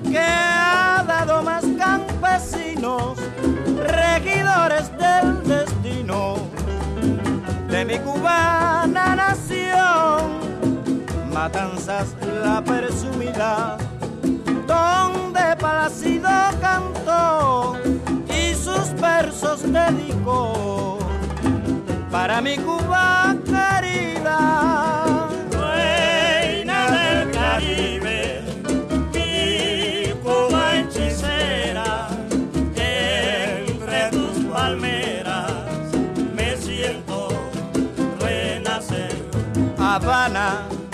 que 0.10 0.20
ha 0.20 1.04
dado 1.08 1.44
más 1.44 1.64
campesinos, 1.78 3.18
regidores 3.78 4.92
del 4.98 5.44
destino 5.44 6.38
de 7.70 7.86
mi 7.86 8.00
cubana 8.00 9.16
nación. 9.16 10.40
Matanzas 11.32 12.16
la 12.44 12.64
presumida, 12.64 13.78
donde 14.66 15.56
Palacido 15.60 16.30
cantó 16.60 17.78
y 18.28 18.56
sus 18.56 18.94
versos 19.00 19.62
dedicó 19.72 20.98
para 22.12 22.42
mi 22.42 22.58
Cuba 22.58 23.36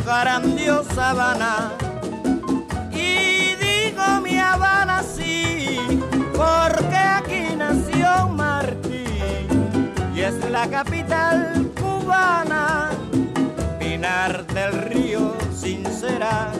Habana, 0.10 0.40
grandiosa 0.40 1.10
Habana, 1.10 1.72
y 2.92 3.56
digo 3.56 4.22
mi 4.24 4.40
Habana 4.40 5.04
sí, 5.04 6.02
porque 6.34 6.96
aquí 6.96 7.56
nació 7.58 8.30
Martí, 8.30 9.06
y 10.16 10.22
es 10.22 10.50
la 10.50 10.68
capital 10.70 11.72
cubana, 11.80 12.92
Pinar 13.80 14.48
del 14.48 14.72
Río 14.84 15.36
sincera 15.54 16.52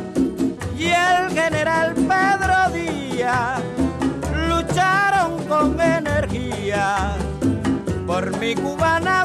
y 0.78 0.88
el 0.88 1.32
general 1.32 1.94
Pedro 1.94 2.70
Díaz 2.74 3.62
lucharon 4.48 5.42
con 5.48 5.80
energía 5.80 7.16
por 8.06 8.38
mi 8.40 8.56
cubana 8.56 9.24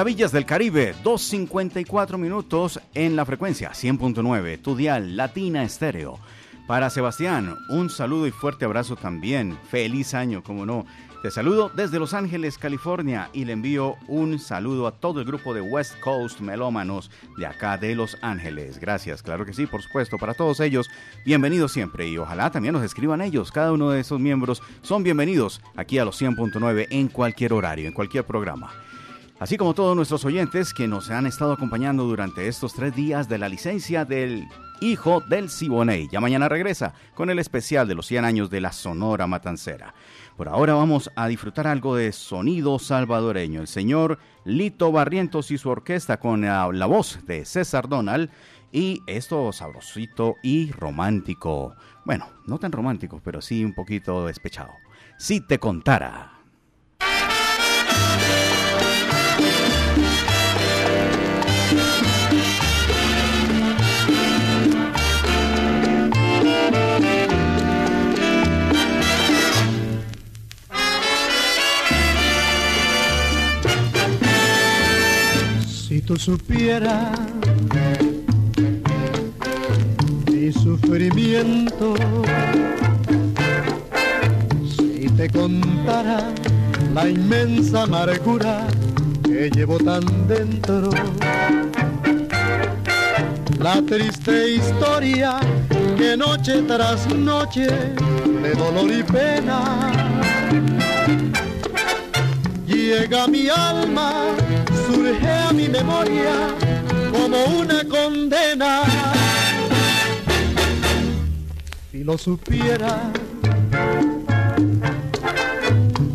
Maravillas 0.00 0.32
del 0.32 0.46
Caribe, 0.46 0.94
2.54 1.04 2.16
minutos 2.16 2.80
en 2.94 3.16
la 3.16 3.26
frecuencia 3.26 3.72
100.9, 3.72 4.58
tu 4.62 4.74
dial 4.74 5.14
Latina 5.14 5.62
Estéreo. 5.62 6.18
Para 6.66 6.88
Sebastián, 6.88 7.58
un 7.68 7.90
saludo 7.90 8.26
y 8.26 8.30
fuerte 8.30 8.64
abrazo 8.64 8.96
también. 8.96 9.58
Feliz 9.70 10.14
año, 10.14 10.42
como 10.42 10.64
no. 10.64 10.86
Te 11.22 11.30
saludo 11.30 11.68
desde 11.68 11.98
Los 11.98 12.14
Ángeles, 12.14 12.56
California, 12.56 13.28
y 13.34 13.44
le 13.44 13.52
envío 13.52 13.96
un 14.08 14.38
saludo 14.38 14.86
a 14.86 14.92
todo 14.92 15.20
el 15.20 15.26
grupo 15.26 15.52
de 15.52 15.60
West 15.60 16.00
Coast 16.00 16.40
Melómanos 16.40 17.10
de 17.36 17.44
acá 17.44 17.76
de 17.76 17.94
Los 17.94 18.16
Ángeles. 18.22 18.80
Gracias, 18.80 19.22
claro 19.22 19.44
que 19.44 19.52
sí, 19.52 19.66
por 19.66 19.82
supuesto, 19.82 20.16
para 20.16 20.32
todos 20.32 20.60
ellos. 20.60 20.88
Bienvenidos 21.26 21.72
siempre 21.72 22.08
y 22.08 22.16
ojalá 22.16 22.50
también 22.50 22.72
nos 22.72 22.84
escriban 22.84 23.20
ellos. 23.20 23.52
Cada 23.52 23.70
uno 23.70 23.90
de 23.90 24.00
esos 24.00 24.18
miembros 24.18 24.62
son 24.80 25.02
bienvenidos 25.02 25.60
aquí 25.76 25.98
a 25.98 26.06
los 26.06 26.18
100.9 26.18 26.86
en 26.88 27.08
cualquier 27.08 27.52
horario, 27.52 27.86
en 27.86 27.92
cualquier 27.92 28.24
programa. 28.24 28.72
Así 29.40 29.56
como 29.56 29.72
todos 29.72 29.96
nuestros 29.96 30.26
oyentes 30.26 30.74
que 30.74 30.86
nos 30.86 31.08
han 31.08 31.24
estado 31.24 31.54
acompañando 31.54 32.04
durante 32.04 32.46
estos 32.46 32.74
tres 32.74 32.94
días 32.94 33.26
de 33.26 33.38
la 33.38 33.48
licencia 33.48 34.04
del 34.04 34.46
hijo 34.82 35.22
del 35.22 35.48
Siboney. 35.48 36.08
Ya 36.12 36.20
mañana 36.20 36.46
regresa 36.46 36.92
con 37.14 37.30
el 37.30 37.38
especial 37.38 37.88
de 37.88 37.94
los 37.94 38.06
100 38.06 38.26
años 38.26 38.50
de 38.50 38.60
la 38.60 38.70
Sonora 38.70 39.26
Matancera. 39.26 39.94
Por 40.36 40.50
ahora 40.50 40.74
vamos 40.74 41.10
a 41.16 41.26
disfrutar 41.26 41.66
algo 41.66 41.96
de 41.96 42.12
sonido 42.12 42.78
salvadoreño. 42.78 43.62
El 43.62 43.66
señor 43.66 44.18
Lito 44.44 44.92
Barrientos 44.92 45.50
y 45.50 45.56
su 45.56 45.70
orquesta 45.70 46.20
con 46.20 46.42
la, 46.42 46.68
la 46.70 46.84
voz 46.84 47.20
de 47.24 47.46
César 47.46 47.88
Donald 47.88 48.28
y 48.72 49.00
esto 49.06 49.52
sabrosito 49.54 50.36
y 50.42 50.70
romántico. 50.70 51.74
Bueno, 52.04 52.26
no 52.46 52.58
tan 52.58 52.72
romántico, 52.72 53.22
pero 53.24 53.40
sí 53.40 53.64
un 53.64 53.72
poquito 53.72 54.26
despechado. 54.26 54.72
Si 55.16 55.40
te 55.40 55.58
contara. 55.58 56.40
Tú 76.10 76.16
supieras 76.16 77.20
mi 80.28 80.50
sufrimiento, 80.50 81.94
si 84.76 85.08
te 85.10 85.30
contara 85.30 86.26
la 86.92 87.08
inmensa 87.08 87.82
amargura 87.82 88.66
que 89.22 89.50
llevo 89.50 89.78
tan 89.78 90.02
dentro, 90.26 90.90
la 93.60 93.80
triste 93.82 94.54
historia 94.54 95.38
que 95.96 96.16
noche 96.16 96.62
tras 96.62 97.06
noche 97.14 97.68
de 97.68 98.54
dolor 98.54 98.90
y 98.90 99.04
pena 99.04 99.92
llega 102.66 103.22
a 103.22 103.28
mi 103.28 103.48
alma 103.48 104.12
surge 105.10 105.28
a 105.28 105.52
mi 105.52 105.68
memoria 105.68 106.32
como 107.10 107.44
una 107.60 107.84
condena. 107.84 108.82
Si 111.90 112.04
lo 112.04 112.16
supiera, 112.16 113.10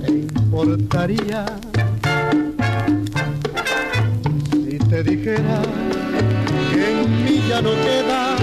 me 0.02 0.08
importaría 0.08 1.46
si 4.52 4.78
te 4.78 5.04
dijera 5.04 5.62
que 6.72 6.92
en 6.92 7.26
mí 7.26 7.44
ya 7.50 7.62
no 7.62 7.72
queda 7.72 8.36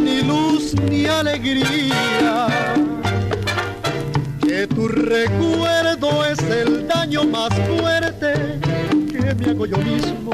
ni 0.00 0.22
luz 0.22 0.74
ni 0.90 1.06
alegría. 1.06 2.48
Que 4.40 4.66
tu 4.66 4.88
recuerdo 4.88 6.24
es 6.24 6.38
el 6.38 6.86
daño 6.88 7.24
más 7.24 7.52
fuerte 7.68 8.63
me 9.38 9.50
hago 9.50 9.66
yo 9.66 9.76
mismo 9.78 10.32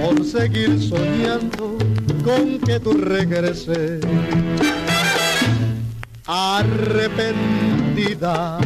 por 0.00 0.24
seguir 0.24 0.80
soñando 0.80 1.76
con 2.24 2.58
que 2.60 2.80
tú 2.80 2.92
regreses 2.92 4.00
arrepentida. 6.26 8.58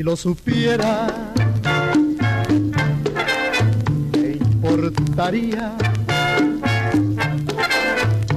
Si 0.00 0.04
lo 0.04 0.16
supiera, 0.16 1.08
me 4.12 4.28
importaría 4.30 5.76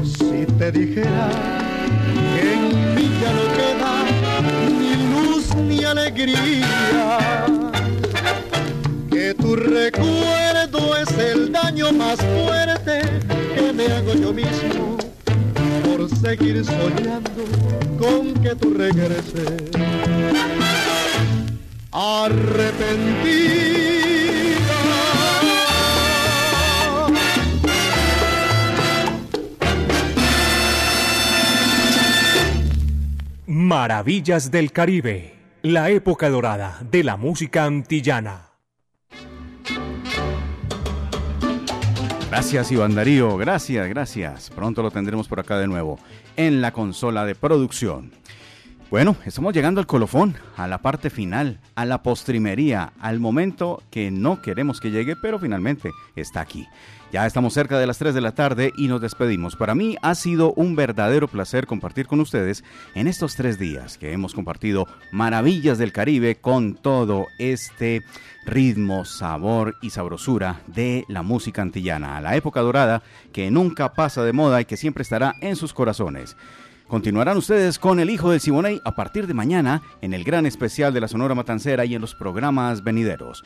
si 0.03 0.45
te 0.57 0.71
dijera 0.73 1.29
que 2.35 2.53
en 2.53 2.95
mí 2.95 3.09
ya 3.21 3.31
no 3.31 3.45
queda 3.55 3.93
ni 4.77 4.93
luz 5.13 5.55
ni 5.55 5.85
alegría. 5.85 7.47
Que 9.09 9.33
tu 9.33 9.55
recuerdo 9.55 10.97
es 10.97 11.17
el 11.17 11.49
daño 11.49 11.93
más 11.93 12.17
fuerte 12.17 12.99
que 13.55 13.71
me 13.71 13.85
hago 13.85 14.13
yo 14.15 14.33
mismo 14.33 14.97
por 15.85 16.09
seguir 16.09 16.65
soñando 16.65 17.45
con 17.97 18.33
que 18.43 18.53
tú 18.53 18.73
regreses 18.73 19.71
arrepentida. 21.93 23.53
Maravillas 33.45 34.49
del 34.51 34.71
Caribe, 34.71 35.35
la 35.61 35.89
época 35.89 36.29
dorada 36.29 36.79
de 36.89 37.03
la 37.03 37.17
música 37.17 37.65
antillana. 37.65 38.49
Gracias 42.29 42.71
Iván 42.71 42.95
Darío, 42.95 43.37
gracias, 43.37 43.87
gracias. 43.87 44.49
Pronto 44.49 44.81
lo 44.81 44.89
tendremos 44.89 45.27
por 45.27 45.39
acá 45.39 45.59
de 45.59 45.67
nuevo 45.67 45.99
en 46.35 46.61
la 46.61 46.73
consola 46.73 47.25
de 47.25 47.35
producción. 47.35 48.11
Bueno, 48.93 49.15
estamos 49.25 49.55
llegando 49.55 49.81
al 49.81 49.87
colofón, 49.87 50.35
a 50.55 50.67
la 50.67 50.83
parte 50.83 51.09
final, 51.09 51.59
a 51.73 51.83
la 51.83 52.03
postrimería, 52.03 52.93
al 52.99 53.19
momento 53.19 53.81
que 53.89 54.11
no 54.11 54.39
queremos 54.39 54.79
que 54.79 54.91
llegue, 54.91 55.15
pero 55.15 55.39
finalmente 55.39 55.89
está 56.15 56.41
aquí. 56.41 56.67
Ya 57.11 57.25
estamos 57.25 57.55
cerca 57.55 57.79
de 57.79 57.87
las 57.87 57.97
3 57.97 58.13
de 58.13 58.21
la 58.21 58.35
tarde 58.35 58.71
y 58.77 58.87
nos 58.87 59.01
despedimos. 59.01 59.55
Para 59.55 59.73
mí 59.73 59.97
ha 60.03 60.13
sido 60.13 60.53
un 60.53 60.75
verdadero 60.75 61.27
placer 61.27 61.65
compartir 61.65 62.05
con 62.05 62.19
ustedes 62.19 62.63
en 62.93 63.07
estos 63.07 63.35
tres 63.35 63.57
días 63.57 63.97
que 63.97 64.11
hemos 64.11 64.35
compartido 64.35 64.85
maravillas 65.11 65.79
del 65.79 65.91
Caribe 65.91 66.35
con 66.35 66.75
todo 66.75 67.25
este 67.39 68.03
ritmo, 68.45 69.05
sabor 69.05 69.75
y 69.81 69.89
sabrosura 69.89 70.61
de 70.67 71.05
la 71.07 71.23
música 71.23 71.63
antillana, 71.63 72.17
a 72.17 72.21
la 72.21 72.35
época 72.35 72.61
dorada 72.61 73.01
que 73.31 73.49
nunca 73.49 73.93
pasa 73.93 74.23
de 74.23 74.33
moda 74.33 74.61
y 74.61 74.65
que 74.65 74.77
siempre 74.77 75.01
estará 75.01 75.33
en 75.41 75.55
sus 75.55 75.73
corazones. 75.73 76.35
Continuarán 76.93 77.37
ustedes 77.37 77.79
con 77.79 77.99
El 77.99 78.11
Hijo 78.11 78.29
del 78.29 78.39
Siboney 78.39 78.79
a 78.85 78.93
partir 78.93 79.25
de 79.25 79.33
mañana 79.33 79.81
en 80.03 80.13
el 80.13 80.23
gran 80.23 80.45
especial 80.45 80.93
de 80.93 81.01
la 81.01 81.07
Sonora 81.07 81.33
Matancera 81.33 81.85
y 81.85 81.95
en 81.95 82.01
los 82.01 82.13
programas 82.13 82.83
venideros. 82.83 83.43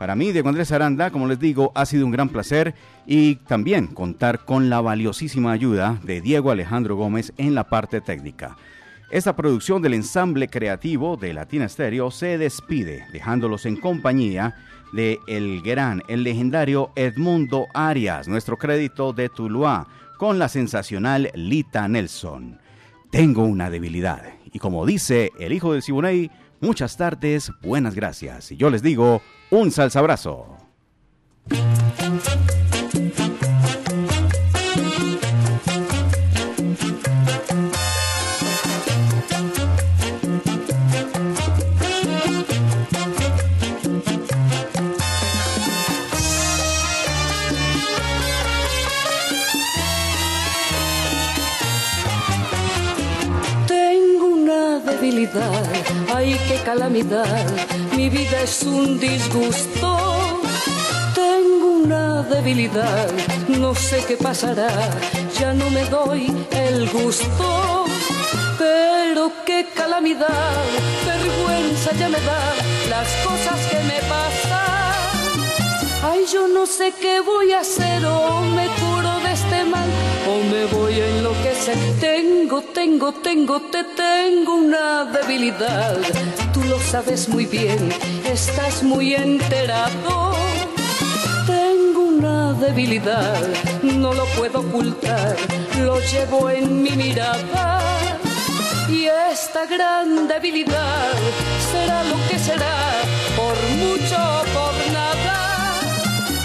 Para 0.00 0.16
mí, 0.16 0.32
Diego 0.32 0.48
Andrés 0.48 0.72
Aranda, 0.72 1.12
como 1.12 1.28
les 1.28 1.38
digo, 1.38 1.70
ha 1.76 1.86
sido 1.86 2.04
un 2.04 2.10
gran 2.10 2.28
placer 2.28 2.74
y 3.06 3.36
también 3.36 3.86
contar 3.86 4.44
con 4.44 4.68
la 4.68 4.80
valiosísima 4.80 5.52
ayuda 5.52 6.00
de 6.02 6.20
Diego 6.20 6.50
Alejandro 6.50 6.96
Gómez 6.96 7.32
en 7.36 7.54
la 7.54 7.68
parte 7.68 8.00
técnica. 8.00 8.56
Esta 9.12 9.36
producción 9.36 9.80
del 9.80 9.94
ensamble 9.94 10.48
creativo 10.48 11.16
de 11.16 11.34
Latina 11.34 11.68
Stereo 11.68 12.10
se 12.10 12.36
despide, 12.36 13.06
dejándolos 13.12 13.64
en 13.64 13.76
compañía 13.76 14.56
de 14.92 15.20
el 15.28 15.62
gran, 15.62 16.02
el 16.08 16.24
legendario 16.24 16.90
Edmundo 16.96 17.68
Arias, 17.74 18.26
nuestro 18.26 18.56
crédito 18.56 19.12
de 19.12 19.28
Tuluá, 19.28 19.86
con 20.16 20.40
la 20.40 20.48
sensacional 20.48 21.30
Lita 21.36 21.86
Nelson. 21.86 22.58
Tengo 23.10 23.44
una 23.44 23.70
debilidad. 23.70 24.22
Y 24.52 24.58
como 24.58 24.84
dice 24.84 25.30
el 25.38 25.52
hijo 25.52 25.72
del 25.72 25.82
Siboney, 25.82 26.30
muchas 26.60 26.96
tardes, 26.96 27.50
buenas 27.62 27.94
gracias. 27.94 28.52
Y 28.52 28.56
yo 28.56 28.70
les 28.70 28.82
digo, 28.82 29.22
un 29.50 29.70
salsabrazo. 29.70 30.56
Ay 56.14 56.38
qué 56.48 56.56
calamidad, 56.64 57.46
mi 57.96 58.08
vida 58.08 58.42
es 58.42 58.62
un 58.62 58.98
disgusto. 58.98 60.40
Tengo 61.14 61.66
una 61.84 62.22
debilidad, 62.22 63.08
no 63.48 63.74
sé 63.74 64.04
qué 64.06 64.16
pasará, 64.16 64.70
ya 65.38 65.52
no 65.52 65.70
me 65.70 65.84
doy 65.86 66.32
el 66.50 66.88
gusto. 66.90 67.84
Pero 68.58 69.32
qué 69.44 69.66
calamidad, 69.74 70.64
vergüenza 71.06 71.92
ya 71.98 72.08
me 72.08 72.20
da 72.20 72.42
las 72.88 73.08
cosas 73.26 73.58
que 73.70 73.78
me 73.90 73.98
pasan. 74.08 74.88
Ay, 76.10 76.24
yo 76.32 76.48
no 76.48 76.66
sé 76.66 76.92
qué 77.00 77.20
voy 77.20 77.52
a 77.52 77.60
hacer 77.60 78.04
o 78.04 78.40
me 78.42 78.66
curo 78.80 79.20
de 79.24 79.32
este 79.32 79.64
mal 79.64 80.07
o 80.28 80.42
me 80.52 80.64
voy 80.66 80.94
a 81.00 81.06
enloquecer. 81.06 81.76
Tengo, 82.00 82.62
tengo, 82.62 83.12
tengo, 83.12 83.60
te 83.72 83.82
tengo 83.84 84.54
una 84.54 85.04
debilidad. 85.04 85.96
Tú 86.52 86.62
lo 86.64 86.78
sabes 86.80 87.28
muy 87.28 87.46
bien, 87.46 87.80
estás 88.24 88.82
muy 88.82 89.14
enterado. 89.14 90.34
Tengo 91.46 92.00
una 92.16 92.52
debilidad, 92.52 93.40
no 93.82 94.12
lo 94.12 94.24
puedo 94.36 94.60
ocultar, 94.60 95.36
lo 95.86 96.00
llevo 96.00 96.50
en 96.50 96.82
mi 96.82 96.90
mirada. 96.90 97.80
Y 98.88 99.06
esta 99.32 99.66
gran 99.66 100.28
debilidad 100.28 101.12
será 101.70 102.04
lo 102.04 102.16
que 102.28 102.38
será, 102.38 102.76
por 103.36 103.56
mucho 103.82 104.16
o 104.16 104.42
por 104.56 104.74
nada. 104.92 105.38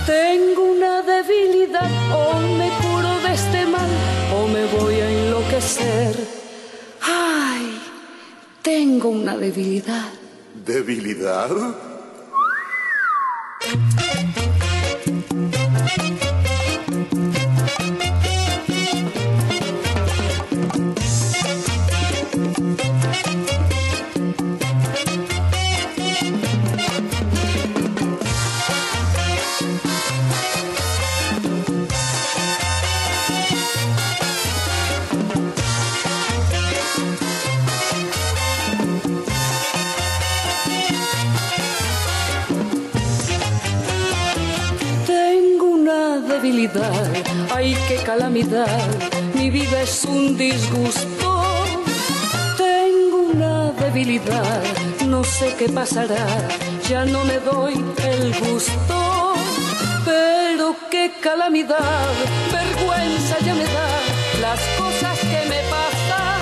Tengo 0.05 0.63
una 0.77 1.01
debilidad, 1.01 1.89
o 2.13 2.39
me 2.59 2.82
este 3.33 3.65
mal, 3.65 3.89
o 4.35 4.47
me 4.47 4.65
voy 4.65 4.95
a 4.95 5.09
enloquecer. 5.09 6.15
Ay, 7.01 7.79
tengo 8.61 9.09
una 9.09 9.35
debilidad. 9.35 10.09
¿Debilidad? 10.65 11.49
Ay 47.63 47.77
qué 47.87 47.95
calamidad, 48.03 48.87
mi 49.35 49.49
vida 49.49 49.81
es 49.81 50.03
un 50.05 50.37
disgusto. 50.37 51.29
Tengo 52.57 53.17
una 53.33 53.71
debilidad, 53.83 54.61
no 55.07 55.23
sé 55.23 55.55
qué 55.57 55.69
pasará, 55.69 56.27
ya 56.89 57.05
no 57.05 57.23
me 57.23 57.37
doy 57.39 57.73
el 58.11 58.23
gusto. 58.45 58.97
Pero 60.05 60.75
qué 60.91 61.13
calamidad, 61.21 62.11
vergüenza 62.51 63.35
ya 63.45 63.55
me 63.55 63.67
da 63.77 63.91
las 64.45 64.59
cosas 64.81 65.17
que 65.31 65.41
me 65.51 65.59
pasan. 65.73 66.41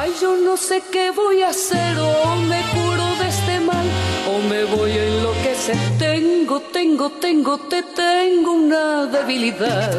Ay, 0.00 0.10
yo 0.22 0.36
no 0.46 0.56
sé 0.56 0.82
qué 0.90 1.10
voy 1.10 1.42
a 1.42 1.50
hacer 1.50 1.98
o 1.98 2.36
me 2.52 2.60
curo 2.74 3.06
de 3.20 3.28
este 3.28 3.60
mal 3.60 3.86
o 4.32 4.48
me 4.48 4.64
voy 4.64 4.92
a 4.92 5.04
enloquecer. 5.04 5.76
Tengo, 5.98 6.57
tengo, 6.78 7.10
tengo, 7.10 7.58
te 7.58 7.82
tengo 7.82 8.52
una 8.52 9.06
debilidad. 9.06 9.98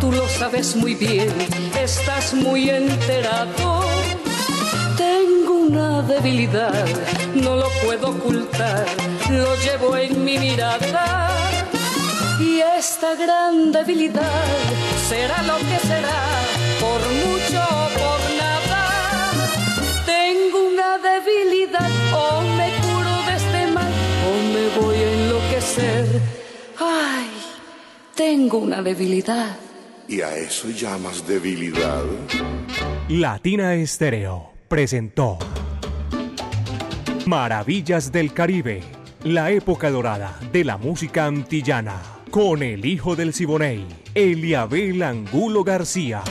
Tú 0.00 0.12
lo 0.12 0.28
sabes 0.28 0.76
muy 0.76 0.94
bien, 0.94 1.32
estás 1.76 2.34
muy 2.34 2.70
enterado. 2.70 3.66
Tengo 4.96 5.54
una 5.68 6.02
debilidad, 6.02 6.86
no 7.34 7.56
lo 7.56 7.68
puedo 7.84 8.10
ocultar, 8.10 8.86
lo 9.28 9.56
llevo 9.64 9.96
en 9.96 10.24
mi 10.24 10.38
mirada. 10.38 11.04
Y 12.38 12.60
esta 12.78 13.16
gran 13.16 13.72
debilidad 13.72 14.46
será 15.08 15.42
lo 15.50 15.56
que 15.68 15.78
será, 15.90 16.20
por 16.84 17.00
mucho 17.24 17.60
o 17.80 17.86
por 18.00 18.20
nada. 18.44 18.82
Tengo 20.06 20.58
una 20.74 20.90
debilidad, 21.10 21.90
o 22.14 22.49
Ay, 26.78 27.28
tengo 28.16 28.58
una 28.58 28.82
debilidad. 28.82 29.56
¿Y 30.08 30.20
a 30.20 30.36
eso 30.36 30.68
llamas 30.70 31.26
debilidad? 31.26 32.02
Latina 33.08 33.74
Estéreo 33.74 34.50
presentó 34.66 35.38
Maravillas 37.26 38.10
del 38.10 38.32
Caribe, 38.32 38.82
la 39.22 39.52
época 39.52 39.90
dorada 39.90 40.40
de 40.52 40.64
la 40.64 40.76
música 40.76 41.26
antillana, 41.26 42.02
con 42.30 42.64
el 42.64 42.84
hijo 42.84 43.14
del 43.14 43.32
Siboney, 43.32 43.86
Eliabel 44.14 45.02
Angulo 45.02 45.62
García. 45.62 46.22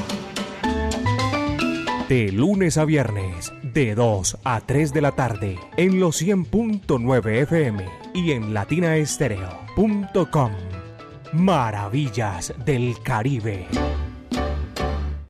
De 2.10 2.32
lunes 2.34 2.78
a 2.78 2.84
viernes, 2.84 3.54
de 3.64 3.96
2 3.96 4.38
a 4.44 4.60
3 4.62 4.92
de 4.92 5.02
la 5.02 5.12
tarde, 5.14 5.58
en 5.78 6.00
los 6.02 6.22
100.9 6.22 7.44
FM 7.44 7.99
y 8.14 8.32
en 8.32 8.54
latinaestereo.com. 8.54 10.52
Maravillas 11.34 12.54
del 12.66 12.96
Caribe. 13.04 13.68